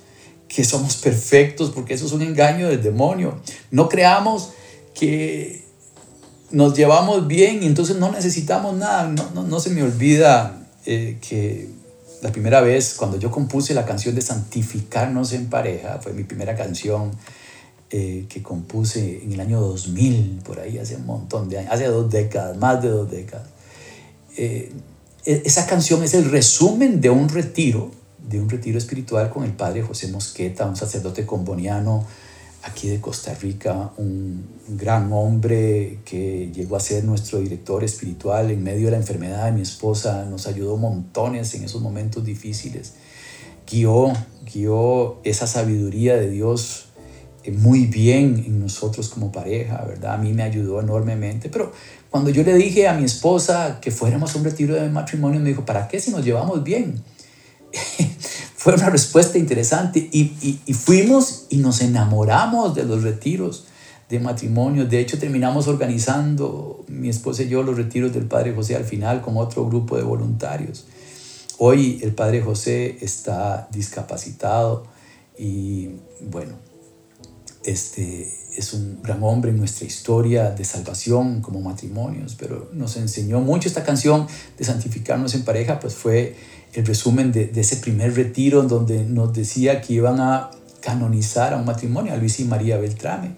que 0.46 0.62
somos 0.62 0.96
perfectos 0.96 1.70
porque 1.70 1.94
eso 1.94 2.04
es 2.04 2.12
un 2.12 2.20
engaño 2.20 2.68
del 2.68 2.82
demonio. 2.82 3.40
No 3.70 3.88
creamos 3.88 4.50
que 4.92 5.64
nos 6.50 6.76
llevamos 6.76 7.26
bien 7.26 7.62
y 7.62 7.66
entonces 7.66 7.96
no 7.96 8.12
necesitamos 8.12 8.76
nada. 8.76 9.08
No, 9.08 9.42
no, 9.42 9.58
se 9.58 9.70
me 9.70 9.82
olvida 9.82 10.68
eh, 10.84 11.18
que 11.26 11.70
la 12.24 12.32
primera 12.32 12.62
vez 12.62 12.94
cuando 12.94 13.18
yo 13.18 13.30
compuse 13.30 13.74
la 13.74 13.84
canción 13.84 14.14
de 14.14 14.22
Santificarnos 14.22 15.34
en 15.34 15.50
pareja, 15.50 15.98
fue 16.02 16.14
mi 16.14 16.24
primera 16.24 16.56
canción 16.56 17.10
eh, 17.90 18.24
que 18.30 18.42
compuse 18.42 19.22
en 19.22 19.34
el 19.34 19.40
año 19.40 19.60
2000, 19.60 20.40
por 20.42 20.58
ahí 20.58 20.78
hace 20.78 20.96
un 20.96 21.04
montón 21.04 21.50
de 21.50 21.58
años, 21.58 21.70
hace 21.70 21.84
dos 21.84 22.10
décadas, 22.10 22.56
más 22.56 22.82
de 22.82 22.88
dos 22.88 23.10
décadas. 23.10 23.46
Eh, 24.38 24.72
e-, 25.26 25.42
esa 25.44 25.66
canción 25.66 26.02
es 26.02 26.14
el 26.14 26.30
resumen 26.30 27.02
de 27.02 27.10
un 27.10 27.28
retiro, 27.28 27.90
de 28.26 28.40
un 28.40 28.48
retiro 28.48 28.78
espiritual 28.78 29.28
con 29.28 29.44
el 29.44 29.52
padre 29.52 29.82
José 29.82 30.08
Mosqueta, 30.08 30.64
un 30.64 30.76
sacerdote 30.76 31.26
comboniano 31.26 32.06
aquí 32.64 32.88
de 32.88 33.00
Costa 33.00 33.34
Rica, 33.34 33.92
un 33.98 34.46
gran 34.68 35.12
hombre 35.12 35.98
que 36.04 36.50
llegó 36.52 36.76
a 36.76 36.80
ser 36.80 37.04
nuestro 37.04 37.38
director 37.40 37.84
espiritual 37.84 38.50
en 38.50 38.62
medio 38.62 38.86
de 38.86 38.92
la 38.92 38.96
enfermedad 38.96 39.46
de 39.46 39.52
mi 39.52 39.60
esposa, 39.60 40.24
nos 40.24 40.46
ayudó 40.46 40.76
montones 40.76 41.54
en 41.54 41.64
esos 41.64 41.82
momentos 41.82 42.24
difíciles, 42.24 42.94
guió, 43.70 44.12
guió 44.52 45.20
esa 45.24 45.46
sabiduría 45.46 46.16
de 46.16 46.30
Dios 46.30 46.86
eh, 47.44 47.50
muy 47.50 47.86
bien 47.86 48.42
en 48.46 48.60
nosotros 48.60 49.10
como 49.10 49.30
pareja, 49.30 49.84
¿verdad? 49.84 50.14
A 50.14 50.18
mí 50.18 50.32
me 50.32 50.42
ayudó 50.42 50.80
enormemente, 50.80 51.50
pero 51.50 51.72
cuando 52.10 52.30
yo 52.30 52.42
le 52.42 52.54
dije 52.54 52.88
a 52.88 52.94
mi 52.94 53.04
esposa 53.04 53.78
que 53.80 53.90
fuéramos 53.90 54.34
a 54.34 54.38
un 54.38 54.44
retiro 54.44 54.74
de 54.74 54.88
matrimonio, 54.88 55.40
me 55.40 55.50
dijo, 55.50 55.66
¿para 55.66 55.86
qué 55.86 56.00
si 56.00 56.10
nos 56.10 56.24
llevamos 56.24 56.64
bien? 56.64 57.02
fue 58.64 58.72
una 58.72 58.88
respuesta 58.88 59.36
interesante 59.36 60.08
y, 60.10 60.58
y, 60.64 60.72
fuimos 60.72 61.44
y 61.50 61.58
nos 61.58 61.82
enamoramos 61.82 62.74
de 62.74 62.84
los 62.84 63.02
retiros 63.02 63.66
de 64.08 64.20
matrimonio. 64.20 64.86
De 64.86 65.00
hecho, 65.00 65.18
terminamos 65.18 65.68
organizando, 65.68 66.82
mi 66.88 67.10
esposa 67.10 67.42
y 67.42 67.50
yo, 67.50 67.62
los 67.62 67.76
retiros 67.76 68.14
del 68.14 68.24
Padre 68.24 68.54
José 68.54 68.74
al 68.74 68.84
final 68.84 69.20
con 69.20 69.36
otro 69.36 69.66
grupo 69.66 69.98
de 69.98 70.02
voluntarios. 70.02 70.86
Hoy 71.58 72.00
el 72.02 72.14
Padre 72.14 72.40
José 72.40 72.96
está 73.02 73.68
discapacitado 73.70 74.86
y 75.38 75.90
bueno, 76.22 76.54
este 77.64 78.32
es 78.56 78.72
un 78.72 79.02
gran 79.02 79.22
hombre 79.22 79.50
en 79.50 79.58
nuestra 79.58 79.86
historia 79.86 80.52
de 80.52 80.64
salvación 80.64 81.42
como 81.42 81.60
matrimonios, 81.60 82.34
pero 82.34 82.70
nos 82.72 82.96
enseñó 82.96 83.40
mucho 83.40 83.68
esta 83.68 83.84
canción 83.84 84.26
de 84.56 84.64
santificarnos 84.64 85.34
en 85.34 85.44
pareja, 85.44 85.80
pues 85.80 85.94
fue 85.94 86.34
el 86.74 86.86
resumen 86.86 87.32
de, 87.32 87.50
ese 87.54 87.76
primer 87.76 88.14
retiro 88.14 88.60
en 88.60 88.68
donde 88.68 89.04
nos 89.04 89.32
decía 89.32 89.80
que 89.80 89.94
iban 89.94 90.20
a 90.20 90.50
canonizar 90.80 91.54
a 91.54 91.56
un 91.56 91.64
matrimonio, 91.64 92.12
a 92.12 92.16
Luis 92.16 92.40
y 92.40 92.44
María 92.44 92.76
Beltrame. 92.76 93.32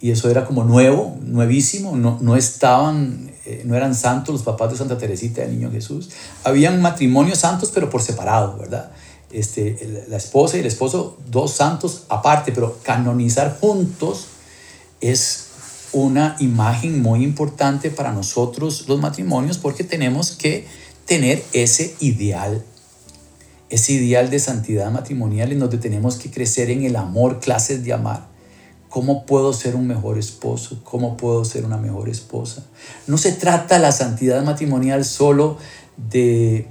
Y 0.00 0.10
eso 0.10 0.30
era 0.30 0.46
como 0.46 0.64
nuevo, 0.64 1.16
nuevísimo, 1.22 1.96
no, 1.96 2.18
no 2.20 2.36
estaban, 2.36 3.30
eh, 3.46 3.62
no 3.64 3.76
eran 3.76 3.94
santos 3.94 4.34
los 4.34 4.42
papás 4.42 4.72
de 4.72 4.78
Santa 4.78 4.98
Teresita 4.98 5.42
del 5.42 5.52
Niño 5.58 5.70
Jesús. 5.70 6.10
Habían 6.44 6.80
matrimonios 6.80 7.38
santos, 7.38 7.70
pero 7.72 7.88
por 7.90 8.02
separado, 8.02 8.56
¿verdad? 8.58 8.90
Este, 9.30 10.04
la 10.08 10.16
esposa 10.16 10.56
y 10.56 10.60
el 10.60 10.66
esposo, 10.66 11.18
dos 11.30 11.52
santos 11.52 12.04
aparte, 12.08 12.52
pero 12.52 12.78
canonizar 12.82 13.58
juntos 13.60 14.26
es 15.00 15.46
una 15.92 16.36
imagen 16.40 17.02
muy 17.02 17.22
importante 17.22 17.90
para 17.90 18.12
nosotros 18.12 18.88
los 18.88 18.98
matrimonios 18.98 19.58
porque 19.58 19.84
tenemos 19.84 20.32
que 20.32 20.66
tener 21.06 21.42
ese 21.52 21.94
ideal, 22.00 22.62
ese 23.70 23.92
ideal 23.92 24.30
de 24.30 24.38
santidad 24.38 24.90
matrimonial 24.90 25.52
en 25.52 25.58
donde 25.58 25.78
tenemos 25.78 26.16
que 26.16 26.30
crecer 26.30 26.70
en 26.70 26.84
el 26.84 26.96
amor, 26.96 27.40
clases 27.40 27.84
de 27.84 27.92
amar. 27.92 28.26
¿Cómo 28.88 29.24
puedo 29.24 29.54
ser 29.54 29.74
un 29.74 29.86
mejor 29.86 30.18
esposo? 30.18 30.80
¿Cómo 30.84 31.16
puedo 31.16 31.44
ser 31.46 31.64
una 31.64 31.78
mejor 31.78 32.10
esposa? 32.10 32.62
No 33.06 33.16
se 33.16 33.32
trata 33.32 33.78
la 33.78 33.90
santidad 33.90 34.42
matrimonial 34.44 35.06
solo 35.06 35.56
de 35.96 36.68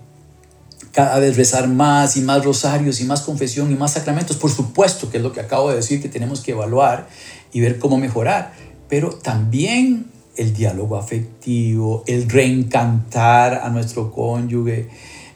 cada 0.91 1.19
vez 1.19 1.37
rezar 1.37 1.67
más 1.67 2.17
y 2.17 2.21
más 2.21 2.43
rosarios 2.45 3.01
y 3.01 3.05
más 3.05 3.21
confesión 3.21 3.71
y 3.71 3.75
más 3.75 3.93
sacramentos. 3.93 4.37
Por 4.37 4.51
supuesto 4.51 5.09
que 5.09 5.17
es 5.17 5.23
lo 5.23 5.31
que 5.31 5.39
acabo 5.39 5.69
de 5.69 5.77
decir 5.77 6.01
que 6.01 6.09
tenemos 6.09 6.41
que 6.41 6.51
evaluar 6.51 7.07
y 7.51 7.59
ver 7.59 7.79
cómo 7.79 7.97
mejorar, 7.97 8.53
pero 8.87 9.09
también 9.09 10.10
el 10.35 10.53
diálogo 10.53 10.97
afectivo, 10.97 12.03
el 12.07 12.29
reencantar 12.29 13.61
a 13.63 13.69
nuestro 13.69 14.11
cónyuge, 14.11 14.87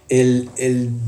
el, 0.09 0.49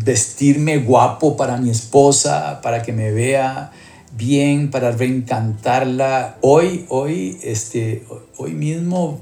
vestirme 0.03 0.79
guapo 0.79 1.37
para 1.37 1.57
mi 1.57 1.69
esposa, 1.69 2.61
para 2.61 2.81
que 2.81 2.93
me 2.93 3.11
vea 3.11 3.71
bien, 4.17 4.71
para 4.71 4.91
reencantarla. 4.91 6.37
Hoy, 6.41 6.85
hoy, 6.89 7.37
este, 7.43 8.03
hoy 8.37 8.53
mismo, 8.53 9.21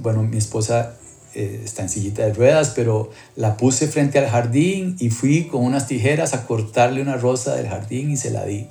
bueno, 0.00 0.22
mi 0.22 0.38
esposa 0.38 0.96
eh, 1.34 1.62
está 1.64 1.82
en 1.82 1.88
sillita 1.88 2.24
de 2.24 2.32
ruedas, 2.32 2.72
pero 2.74 3.10
la 3.36 3.56
puse 3.56 3.86
frente 3.86 4.18
al 4.18 4.28
jardín 4.28 4.96
y 4.98 5.10
fui 5.10 5.46
con 5.46 5.64
unas 5.64 5.86
tijeras 5.86 6.34
a 6.34 6.46
cortarle 6.46 7.00
una 7.00 7.16
rosa 7.16 7.54
del 7.54 7.68
jardín 7.68 8.10
y 8.10 8.16
se 8.16 8.30
la 8.30 8.44
di. 8.44 8.66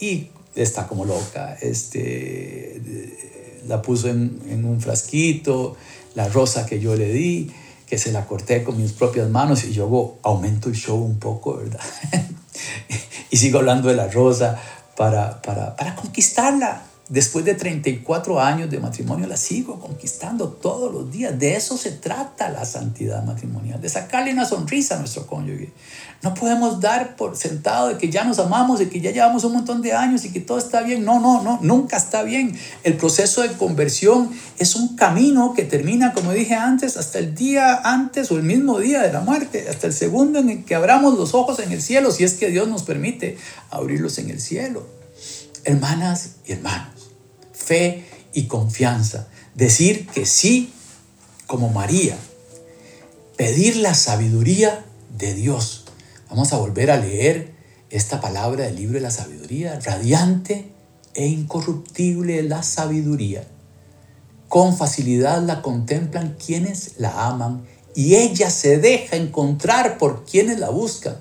Y 0.00 0.28
está 0.54 0.86
como 0.86 1.04
loca, 1.04 1.56
este, 1.60 2.80
la 3.66 3.82
puso 3.82 4.08
en, 4.08 4.64
un 4.64 4.80
frasquito, 4.80 5.76
la 6.14 6.28
rosa 6.28 6.66
que 6.66 6.80
yo 6.80 6.94
le 6.94 7.12
di, 7.12 7.50
que 7.86 7.98
se 7.98 8.12
la 8.12 8.26
corté 8.26 8.62
con 8.62 8.80
mis 8.80 8.92
propias 8.92 9.28
manos 9.28 9.64
y 9.64 9.72
yo 9.72 10.18
aumento 10.22 10.68
el 10.68 10.74
show 10.74 11.02
un 11.02 11.18
poco, 11.18 11.56
¿verdad? 11.56 11.80
y 13.30 13.36
sigo 13.36 13.58
hablando 13.58 13.88
de 13.88 13.96
la 13.96 14.08
rosa 14.08 14.58
para, 14.96 15.40
para, 15.42 15.76
para 15.76 15.94
conquistarla. 15.96 16.91
Después 17.12 17.44
de 17.44 17.54
34 17.54 18.40
años 18.40 18.70
de 18.70 18.78
matrimonio 18.78 19.26
la 19.26 19.36
sigo 19.36 19.78
conquistando 19.78 20.48
todos 20.48 20.90
los 20.90 21.12
días. 21.12 21.38
De 21.38 21.56
eso 21.56 21.76
se 21.76 21.90
trata 21.90 22.48
la 22.48 22.64
santidad 22.64 23.22
matrimonial, 23.22 23.82
de 23.82 23.90
sacarle 23.90 24.32
una 24.32 24.46
sonrisa 24.46 24.96
a 24.96 24.98
nuestro 24.98 25.26
cónyuge. 25.26 25.74
No 26.22 26.32
podemos 26.32 26.80
dar 26.80 27.14
por 27.16 27.36
sentado 27.36 27.88
de 27.88 27.98
que 27.98 28.08
ya 28.08 28.24
nos 28.24 28.38
amamos, 28.38 28.78
de 28.78 28.88
que 28.88 29.02
ya 29.02 29.10
llevamos 29.10 29.44
un 29.44 29.52
montón 29.52 29.82
de 29.82 29.92
años 29.92 30.24
y 30.24 30.32
que 30.32 30.40
todo 30.40 30.56
está 30.56 30.80
bien. 30.80 31.04
No, 31.04 31.20
no, 31.20 31.42
no, 31.42 31.58
nunca 31.60 31.98
está 31.98 32.22
bien. 32.22 32.58
El 32.82 32.96
proceso 32.96 33.42
de 33.42 33.52
conversión 33.58 34.30
es 34.58 34.74
un 34.74 34.96
camino 34.96 35.52
que 35.52 35.64
termina, 35.64 36.14
como 36.14 36.32
dije 36.32 36.54
antes, 36.54 36.96
hasta 36.96 37.18
el 37.18 37.34
día 37.34 37.82
antes 37.84 38.30
o 38.30 38.38
el 38.38 38.42
mismo 38.42 38.78
día 38.78 39.02
de 39.02 39.12
la 39.12 39.20
muerte, 39.20 39.66
hasta 39.68 39.86
el 39.86 39.92
segundo 39.92 40.38
en 40.38 40.48
el 40.48 40.64
que 40.64 40.74
abramos 40.74 41.18
los 41.18 41.34
ojos 41.34 41.58
en 41.58 41.72
el 41.72 41.82
cielo, 41.82 42.10
si 42.10 42.24
es 42.24 42.32
que 42.32 42.48
Dios 42.48 42.68
nos 42.68 42.84
permite 42.84 43.36
abrirlos 43.68 44.16
en 44.16 44.30
el 44.30 44.40
cielo. 44.40 44.86
Hermanas 45.64 46.36
y 46.46 46.52
hermanos 46.52 46.91
fe 47.62 48.04
y 48.32 48.44
confianza. 48.44 49.28
Decir 49.54 50.06
que 50.08 50.26
sí 50.26 50.72
como 51.46 51.68
María. 51.68 52.16
Pedir 53.36 53.76
la 53.76 53.94
sabiduría 53.94 54.84
de 55.16 55.34
Dios. 55.34 55.84
Vamos 56.30 56.52
a 56.52 56.58
volver 56.58 56.90
a 56.90 56.96
leer 56.96 57.52
esta 57.90 58.20
palabra 58.20 58.64
del 58.64 58.76
libro 58.76 58.94
de 58.94 59.02
la 59.02 59.10
sabiduría. 59.10 59.78
Radiante 59.80 60.72
e 61.14 61.26
incorruptible 61.26 62.42
la 62.42 62.62
sabiduría. 62.62 63.44
Con 64.48 64.76
facilidad 64.76 65.42
la 65.42 65.62
contemplan 65.62 66.36
quienes 66.44 66.92
la 66.98 67.26
aman 67.26 67.66
y 67.94 68.14
ella 68.16 68.50
se 68.50 68.78
deja 68.78 69.16
encontrar 69.16 69.98
por 69.98 70.24
quienes 70.24 70.58
la 70.58 70.70
buscan 70.70 71.16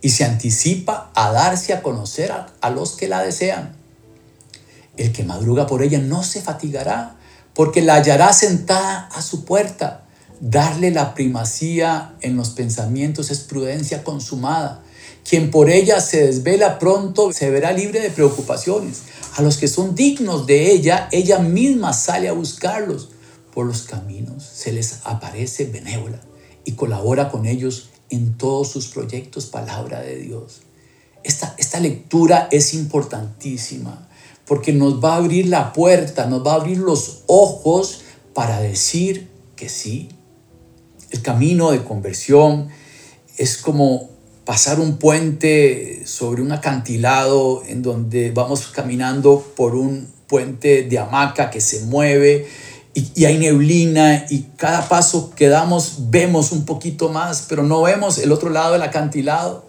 y 0.00 0.10
se 0.10 0.24
anticipa 0.24 1.10
a 1.14 1.30
darse 1.30 1.72
a 1.72 1.82
conocer 1.82 2.32
a, 2.32 2.52
a 2.60 2.70
los 2.70 2.92
que 2.92 3.08
la 3.08 3.22
desean. 3.22 3.81
El 4.96 5.12
que 5.12 5.24
madruga 5.24 5.66
por 5.66 5.82
ella 5.82 5.98
no 5.98 6.22
se 6.22 6.42
fatigará, 6.42 7.16
porque 7.54 7.82
la 7.82 7.94
hallará 7.94 8.32
sentada 8.32 9.08
a 9.12 9.22
su 9.22 9.44
puerta. 9.44 10.04
Darle 10.40 10.90
la 10.90 11.14
primacía 11.14 12.14
en 12.20 12.36
los 12.36 12.50
pensamientos 12.50 13.30
es 13.30 13.40
prudencia 13.40 14.04
consumada. 14.04 14.82
Quien 15.28 15.50
por 15.50 15.70
ella 15.70 16.00
se 16.00 16.26
desvela 16.26 16.78
pronto 16.78 17.32
se 17.32 17.50
verá 17.50 17.72
libre 17.72 18.00
de 18.00 18.10
preocupaciones. 18.10 19.02
A 19.36 19.42
los 19.42 19.56
que 19.56 19.68
son 19.68 19.94
dignos 19.94 20.46
de 20.46 20.72
ella, 20.72 21.08
ella 21.12 21.38
misma 21.38 21.92
sale 21.92 22.28
a 22.28 22.32
buscarlos. 22.32 23.10
Por 23.54 23.66
los 23.66 23.82
caminos 23.82 24.44
se 24.44 24.72
les 24.72 25.00
aparece 25.04 25.66
benévola 25.66 26.20
y 26.64 26.72
colabora 26.72 27.30
con 27.30 27.46
ellos 27.46 27.90
en 28.10 28.36
todos 28.36 28.70
sus 28.70 28.88
proyectos, 28.88 29.46
palabra 29.46 30.00
de 30.00 30.16
Dios. 30.16 30.62
Esta, 31.22 31.54
esta 31.56 31.80
lectura 31.80 32.48
es 32.50 32.74
importantísima 32.74 34.08
porque 34.46 34.72
nos 34.72 35.02
va 35.02 35.14
a 35.14 35.16
abrir 35.16 35.48
la 35.48 35.72
puerta, 35.72 36.26
nos 36.26 36.46
va 36.46 36.52
a 36.52 36.56
abrir 36.56 36.78
los 36.78 37.22
ojos 37.26 38.02
para 38.34 38.60
decir 38.60 39.28
que 39.56 39.68
sí. 39.68 40.08
El 41.10 41.22
camino 41.22 41.70
de 41.70 41.84
conversión 41.84 42.68
es 43.36 43.56
como 43.56 44.10
pasar 44.44 44.80
un 44.80 44.96
puente 44.96 46.02
sobre 46.06 46.42
un 46.42 46.52
acantilado 46.52 47.62
en 47.66 47.82
donde 47.82 48.30
vamos 48.32 48.66
caminando 48.68 49.44
por 49.56 49.74
un 49.74 50.08
puente 50.26 50.84
de 50.84 50.98
hamaca 50.98 51.50
que 51.50 51.60
se 51.60 51.82
mueve 51.82 52.48
y, 52.94 53.24
hay 53.24 53.38
neblina 53.38 54.26
y 54.28 54.42
cada 54.56 54.88
paso 54.88 55.32
que 55.34 55.48
damos 55.48 56.10
vemos 56.10 56.52
un 56.52 56.66
poquito 56.66 57.08
más, 57.08 57.46
pero 57.48 57.62
no 57.62 57.82
vemos 57.82 58.18
el 58.18 58.32
otro 58.32 58.50
lado 58.50 58.74
del 58.74 58.82
acantilado. 58.82 59.64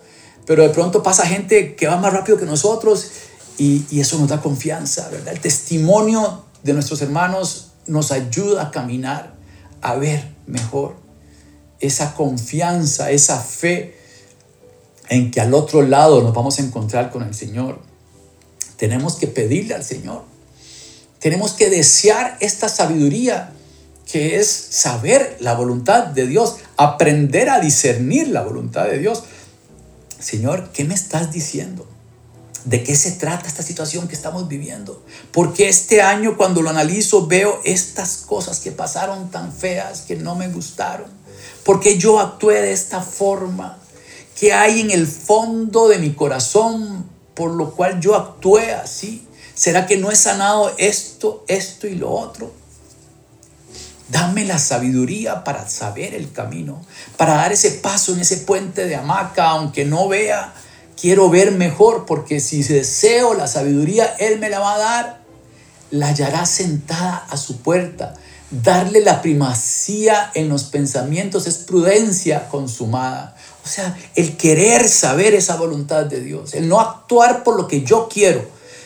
Pero 0.46 0.64
de 0.64 0.70
pronto 0.70 1.04
pasa 1.04 1.26
gente 1.26 1.76
que 1.76 1.88
va 1.88 1.96
más 1.96 2.12
rápido 2.12 2.38
que 2.38 2.46
nosotros 2.46 3.12
y, 3.58 4.00
eso 4.00 4.18
nos 4.18 4.30
da 4.30 4.42
confianza, 4.42 5.10
¿verdad? 5.10 5.34
El 5.34 5.39
testimonio 5.39 6.46
de 6.63 6.74
nuestros 6.74 7.02
hermanos 7.02 7.72
nos 7.88 8.12
ayuda 8.12 8.63
a 8.63 8.72
caminar, 8.72 9.36
a 9.82 9.96
ver 9.96 10.28
mejor 10.48 10.96
esa 11.80 12.16
confianza, 12.16 13.12
esa 13.12 13.39
fe 13.39 13.98
en 15.10 15.32
que 15.32 15.42
al 15.42 15.54
otro 15.54 15.82
lado 15.82 16.22
nos 16.22 16.34
vamos 16.34 16.60
a 16.60 16.62
encontrar 16.62 17.12
con 17.12 17.24
el 17.24 17.34
Señor. 17.34 17.80
Tenemos 18.78 19.16
que 19.16 19.28
pedirle 19.28 19.76
al 19.76 19.84
Señor. 19.84 20.24
Tenemos 21.20 21.54
que 21.54 21.70
desear 21.70 22.38
esta 22.39 22.70
sabiduría 22.70 23.52
que 24.12 24.39
es 24.39 24.48
saber 24.48 25.38
la 25.39 25.54
voluntad 25.56 26.08
de 26.08 26.28
Dios, 26.28 26.58
aprender 26.78 27.50
a 27.50 27.60
discernir 27.60 28.28
la 28.28 28.44
voluntad 28.44 28.86
de 28.86 29.00
Dios. 29.00 29.24
Señor, 30.20 30.70
¿qué 30.72 30.86
me 30.86 30.94
estás 30.94 31.32
diciendo? 31.32 31.88
¿De 32.65 32.82
qué 32.82 32.95
se 32.95 33.12
trata 33.12 33.47
esta 33.47 33.62
situación 33.62 34.08
que 34.08 34.15
estamos 34.15 34.47
viviendo? 34.47 35.04
Porque 35.32 35.67
este 35.67 36.02
año 36.02 36.38
cuando 36.38 36.62
lo 36.62 36.69
analizo 36.69 37.28
veo 37.28 37.60
estas 37.65 38.17
cosas 38.26 38.60
que 38.60 38.71
pasaron 38.71 39.30
tan 39.32 39.52
feas 39.52 40.02
que 40.02 40.15
no 40.15 40.36
me 40.36 40.47
gustaron. 40.47 41.08
Porque 41.65 41.97
yo 41.97 42.19
actué 42.19 42.62
de 42.62 42.71
esta 42.71 43.02
forma. 43.02 43.80
¿Qué 44.39 44.54
hay 44.54 44.80
en 44.80 44.91
el 44.91 45.08
fondo 45.08 45.89
de 45.89 45.97
mi 45.99 46.13
corazón 46.13 47.06
por 47.34 47.52
lo 47.52 47.71
cual 47.71 47.99
yo 47.99 48.15
actué 48.15 48.73
así? 48.73 49.28
¿Será 49.56 49.86
que 49.86 49.97
no 49.97 50.10
he 50.10 50.15
sanado 50.15 50.73
esto, 50.78 51.43
esto 51.47 51.88
y 51.88 51.95
lo 51.95 52.12
otro? 52.12 52.54
Dame 54.10 54.45
la 54.45 54.60
sabiduría 54.60 55.43
para 55.43 55.67
saber 55.67 56.13
el 56.13 56.32
camino, 56.32 56.86
para 57.17 57.36
dar 57.36 57.52
ese 57.52 57.71
paso 57.71 58.13
en 58.13 58.19
ese 58.19 58.38
puente 58.38 58.86
de 58.86 58.95
hamaca, 58.95 59.49
aunque 59.49 59.86
no 59.86 60.08
vea 60.08 60.54
quiero 60.99 61.29
ver 61.29 61.51
mejor, 61.51 62.06
porque 62.06 62.39
si 62.39 62.63
deseo 62.63 63.34
la 63.34 63.47
sabiduría, 63.47 64.06
Él 64.19 64.39
me 64.39 64.49
la 64.49 64.60
va 64.60 64.75
a 64.75 64.79
dar. 64.79 65.23
La 65.91 66.08
hallará 66.08 66.45
sentada 66.45 67.25
a 67.29 67.38
su 67.38 67.58
puerta. 67.58 68.15
Darle 68.49 69.01
la 69.01 69.21
primacía 69.21 70.32
en 70.34 70.49
los 70.49 70.65
pensamientos 70.65 71.47
es 71.47 71.58
prudencia 71.58 72.47
consumada. 72.49 73.36
O 73.65 73.67
sea, 73.67 73.97
el 74.15 74.38
querer 74.38 74.88
saber 74.88 75.34
esa 75.34 75.56
voluntad 75.56 76.06
de 76.06 76.19
Dios, 76.19 76.53
el 76.53 76.67
no 76.67 76.79
actuar 76.79 77.43
por 77.43 77.56
lo 77.56 77.67
que 77.67 77.84
yo 77.84 78.10
quiero, 78.12 78.45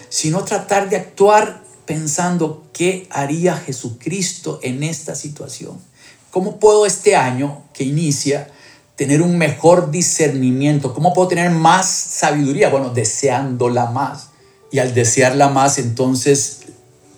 sino 0.10 0.44
tratar 0.44 0.90
de 0.90 0.98
actuar 0.98 1.64
pensando 1.86 2.64
qué 2.74 3.08
haría 3.10 3.58
Jesucristo 3.58 4.60
en 4.62 4.84
esta 4.84 5.16
situación. 5.16 5.80
¿Cómo 6.32 6.60
puedo 6.60 6.86
este 6.86 7.16
año 7.16 7.64
que 7.74 7.84
inicia 7.84 8.52
tener 8.98 9.22
un 9.22 9.38
mejor 9.38 9.92
discernimiento. 9.92 10.94
¿Cómo 10.94 11.14
puedo 11.14 11.30
tener 11.30 11.52
más 11.52 11.88
sabiduría? 11.88 12.70
Bueno, 12.70 12.90
deseándola 12.90 13.92
más. 13.92 14.32
Y 14.72 14.80
al 14.80 14.94
desearla 14.94 15.48
más, 15.48 15.78
entonces 15.78 16.64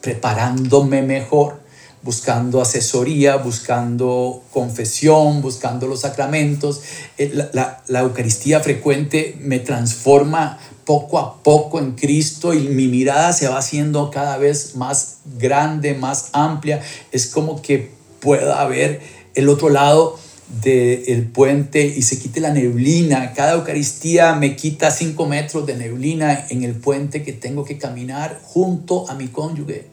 preparándome 0.02 1.02
mejor, 1.02 1.62
buscando 2.04 2.62
asesoría, 2.62 3.38
buscando 3.38 4.44
confesión, 4.52 5.42
buscando 5.42 5.88
los 5.88 6.02
sacramentos. 6.02 6.82
Eh, 7.18 7.32
la, 7.34 7.82
la, 7.88 8.00
Eucaristía 8.02 8.60
frecuente 8.60 9.38
me 9.40 9.60
transforma 9.60 10.60
poco 10.86 11.18
a 11.18 11.42
poco 11.42 11.80
en 11.80 11.94
Cristo 11.94 12.54
y 12.54 12.68
mi 12.68 12.88
mirada 12.88 13.32
se 13.32 13.48
va 13.48 13.58
haciendo 13.58 14.12
cada 14.12 14.38
vez 14.38 14.76
más 14.76 15.20
grande, 15.38 15.94
más 15.94 16.30
amplia. 16.34 16.82
Es 17.12 17.28
como 17.28 17.62
que 17.62 17.92
pueda 18.20 18.66
ver 18.66 19.02
el 19.34 19.48
otro 19.48 19.70
lado 19.70 20.18
del 20.50 21.28
puente 21.28 21.86
y 21.86 22.02
se 22.02 22.20
quite 22.20 22.40
la 22.40 22.52
neblina. 22.52 23.34
Cada 23.34 23.54
Eucaristía 23.54 24.34
me 24.34 24.56
quita 24.56 24.90
cinco 24.90 25.28
metros 25.28 25.66
de 25.66 25.76
neblina 25.76 26.48
en 26.50 26.64
el 26.64 26.76
puente 26.76 27.24
que 27.24 27.34
tengo 27.34 27.64
que 27.64 27.78
caminar 27.78 28.40
junto 28.44 29.10
a 29.10 29.16
mi 29.16 29.28
cónyuge. 29.28 29.88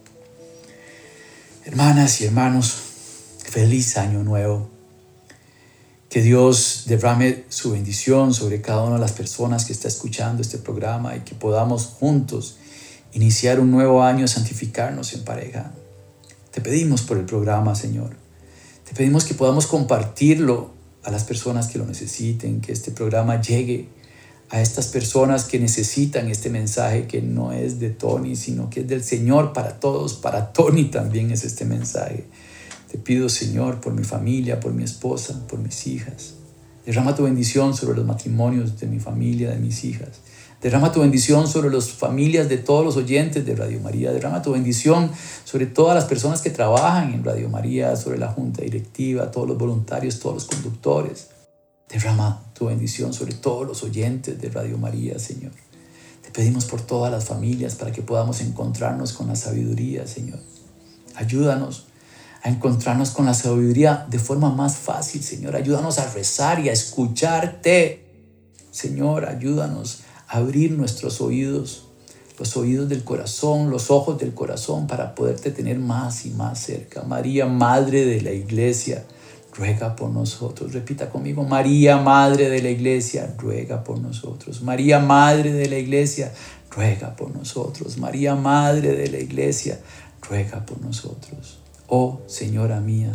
Hermanas 1.64 2.21
y 2.21 2.25
hermanos, 2.25 2.75
feliz 3.38 3.99
año 3.99 4.23
nuevo. 4.23 4.71
Que 6.09 6.23
Dios 6.23 6.85
derrame 6.87 7.45
su 7.49 7.73
bendición 7.73 8.33
sobre 8.33 8.62
cada 8.62 8.85
una 8.85 8.95
de 8.95 9.01
las 9.03 9.12
personas 9.12 9.66
que 9.66 9.73
está 9.73 9.88
escuchando 9.88 10.40
este 10.40 10.57
programa 10.57 11.16
y 11.16 11.21
que 11.21 11.35
podamos 11.35 11.87
juntos 11.87 12.57
iniciar 13.12 13.61
un 13.61 13.71
nuevo 13.71 14.03
año, 14.03 14.27
santificarnos 14.27 15.12
en 15.12 15.25
pareja. 15.25 15.73
Te 16.53 16.61
pedimos 16.62 17.03
por 17.03 17.19
el 17.19 17.27
programa, 17.27 17.75
Señor 17.75 18.26
te 18.87 18.94
pedimos 18.94 19.25
que 19.25 19.35
podamos 19.35 19.66
compartirlo 19.66 20.70
a 21.03 21.11
las 21.11 21.25
personas 21.25 21.66
que 21.68 21.79
lo 21.79 21.87
necesiten, 21.87 22.61
que 22.61 22.72
este 22.72 22.92
programa 22.92 23.40
llegue 23.40 23.88
a 24.51 24.61
estas 24.61 24.87
personas 24.87 25.44
que 25.44 25.59
necesitan 25.59 26.29
este 26.29 26.51
mensaje 26.51 27.09
que 27.09 27.20
no 27.20 27.53
es 27.53 27.81
de 27.81 27.90
Tony, 27.90 28.37
sino 28.37 28.70
que 28.70 28.81
es 28.81 28.88
del 28.88 29.03
Señor 29.03 29.53
para 29.53 29.81
todos. 29.81 30.14
Para 30.14 30.53
Tony 30.53 30.85
también 30.85 31.33
es 31.33 31.44
este 31.44 31.64
mensaje. 31.64 32.27
Te 32.90 32.99
pido, 32.99 33.29
Señor, 33.29 33.81
por 33.81 33.92
mi 33.92 34.05
familia, 34.05 34.61
por 34.61 34.72
mi 34.72 34.85
esposa, 34.85 35.46
por 35.49 35.59
mis 35.59 35.87
hijas. 35.88 36.35
Derrama 36.85 37.16
tu 37.16 37.25
bendición 37.25 37.75
sobre 37.75 37.96
los 37.96 38.07
matrimonios 38.07 38.79
de 38.79 38.87
mi 38.87 39.01
familia, 39.01 39.51
de 39.51 39.59
mis 39.59 39.85
hijas. 39.85 40.20
Derrama 40.62 40.90
tu 40.90 41.01
bendición 41.01 41.47
sobre 41.47 41.71
las 41.71 41.90
familias 41.90 42.49
de 42.49 42.57
todos 42.57 42.85
los 42.85 42.97
oyentes 42.97 43.45
de 43.45 43.55
Radio 43.55 43.79
María. 43.81 44.11
Derrama 44.11 44.40
tu 44.40 44.53
bendición 44.53 45.11
sobre 45.45 45.66
todas 45.66 45.95
las 45.95 46.07
personas 46.07 46.40
que 46.40 46.51
trabajan 46.51 47.12
en 47.12 47.25
Radio 47.25 47.49
María, 47.51 47.95
sobre 47.95 48.19
la 48.19 48.29
junta 48.29 48.62
directiva, 48.62 49.31
todos 49.31 49.49
los 49.49 49.59
voluntarios, 49.59 50.19
todos 50.19 50.35
los 50.35 50.45
conductores. 50.47 51.29
Derrama 51.88 52.42
tu 52.55 52.66
bendición 52.66 53.12
sobre 53.12 53.35
todos 53.35 53.66
los 53.66 53.83
oyentes 53.83 54.40
de 54.40 54.49
Radio 54.49 54.79
María, 54.79 55.19
Señor. 55.19 55.53
Te 56.23 56.31
pedimos 56.31 56.64
por 56.64 56.81
todas 56.81 57.12
las 57.12 57.27
familias 57.27 57.75
para 57.75 57.92
que 57.92 58.03
podamos 58.03 58.40
encontrarnos 58.40 59.12
con 59.12 59.29
la 59.29 59.37
sabiduría, 59.37 60.07
Señor. 60.07 60.40
Ayúdanos 61.14 61.87
a 62.42 62.49
encontrarnos 62.49 63.11
con 63.11 63.27
la 63.27 63.35
sabiduría 63.35 64.07
de 64.09 64.19
forma 64.19 64.51
más 64.51 64.77
fácil, 64.77 65.23
Señor. 65.23 65.55
Ayúdanos 65.55 65.99
a 65.99 66.11
rezar 66.12 66.61
y 66.61 66.71
a 66.71 66.73
escucharte. 66.73 68.05
Señor, 68.71 69.27
ayúdanos 69.27 70.06
abrir 70.29 70.73
nuestros 70.73 71.21
oídos, 71.21 71.87
los 72.39 72.57
oídos 72.57 72.89
del 72.89 73.05
corazón, 73.05 73.71
los 73.71 73.91
ojos 73.91 74.19
del 74.19 74.35
corazón 74.35 74.87
para 74.87 75.15
poderte 75.15 75.51
tener 75.51 75.79
más 75.79 76.27
y 76.27 76.31
más 76.31 76.61
cerca. 76.61 77.03
María, 77.03 77.47
Madre 77.47 78.05
de 78.05 78.21
la 78.21 78.33
Iglesia, 78.33 79.05
ruega 79.57 79.97
por 79.97 80.11
nosotros. 80.11 80.73
Repita 80.73 81.09
conmigo, 81.09 81.45
María, 81.45 81.97
Madre 81.97 82.51
de 82.51 82.62
la 82.62 82.71
Iglesia, 82.71 83.35
ruega 83.39 83.83
por 83.85 83.99
nosotros. 83.99 84.62
María, 84.62 84.99
Madre 84.99 85.53
de 85.53 85.69
la 85.69 85.79
Iglesia, 85.79 86.33
ruega 86.71 87.17
por 87.17 87.35
nosotros. 87.35 87.97
María, 87.97 88.35
Madre 88.35 88.95
de 88.95 89.09
la 89.09 89.19
Iglesia, 89.19 89.81
ruega 90.29 90.67
por 90.67 90.81
nosotros. 90.81 91.59
Oh 91.89 92.21
Señora 92.27 92.81
mía, 92.81 93.12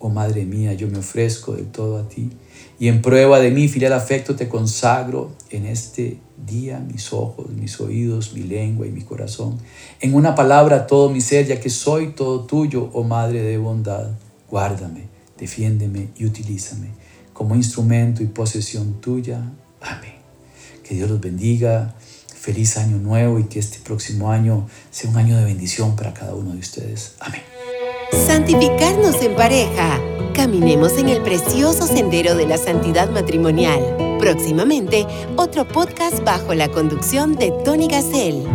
oh 0.00 0.08
Madre 0.08 0.44
mía, 0.44 0.74
yo 0.74 0.88
me 0.88 0.98
ofrezco 0.98 1.52
del 1.52 1.68
todo 1.68 1.98
a 1.98 2.08
ti 2.08 2.30
y 2.78 2.88
en 2.88 3.02
prueba 3.02 3.40
de 3.40 3.50
mi 3.50 3.68
filial 3.68 3.92
afecto 3.92 4.36
te 4.36 4.48
consagro 4.48 5.32
en 5.50 5.66
este 5.66 6.18
día 6.46 6.78
mis 6.78 7.12
ojos, 7.12 7.50
mis 7.50 7.80
oídos, 7.80 8.32
mi 8.34 8.42
lengua 8.42 8.86
y 8.86 8.90
mi 8.90 9.02
corazón. 9.02 9.58
En 10.00 10.14
una 10.14 10.34
palabra 10.34 10.86
todo 10.86 11.10
mi 11.10 11.20
ser, 11.20 11.46
ya 11.46 11.60
que 11.60 11.70
soy 11.70 12.12
todo 12.12 12.44
tuyo, 12.44 12.90
oh 12.92 13.02
Madre 13.02 13.42
de 13.42 13.58
bondad. 13.58 14.10
Guárdame, 14.48 15.08
defiéndeme 15.36 16.08
y 16.16 16.24
utilízame 16.24 16.88
como 17.38 17.54
instrumento 17.54 18.22
y 18.22 18.26
posesión 18.26 19.00
tuya. 19.00 19.40
Amén. 19.80 20.14
Que 20.82 20.96
Dios 20.96 21.08
los 21.08 21.20
bendiga. 21.20 21.94
Feliz 22.34 22.76
año 22.78 22.98
nuevo 22.98 23.38
y 23.38 23.44
que 23.44 23.60
este 23.60 23.78
próximo 23.78 24.32
año 24.32 24.68
sea 24.90 25.10
un 25.10 25.16
año 25.16 25.36
de 25.36 25.44
bendición 25.44 25.94
para 25.94 26.14
cada 26.14 26.34
uno 26.34 26.52
de 26.52 26.58
ustedes. 26.58 27.14
Amén. 27.20 27.47
Santificarnos 28.12 29.20
en 29.22 29.34
pareja. 29.34 30.00
Caminemos 30.32 30.96
en 30.98 31.08
el 31.08 31.22
precioso 31.22 31.86
sendero 31.86 32.34
de 32.34 32.46
la 32.46 32.56
santidad 32.56 33.10
matrimonial. 33.10 34.16
Próximamente, 34.18 35.06
otro 35.36 35.66
podcast 35.66 36.22
bajo 36.24 36.54
la 36.54 36.68
conducción 36.68 37.36
de 37.36 37.52
Tony 37.64 37.88
Gassel. 37.88 38.46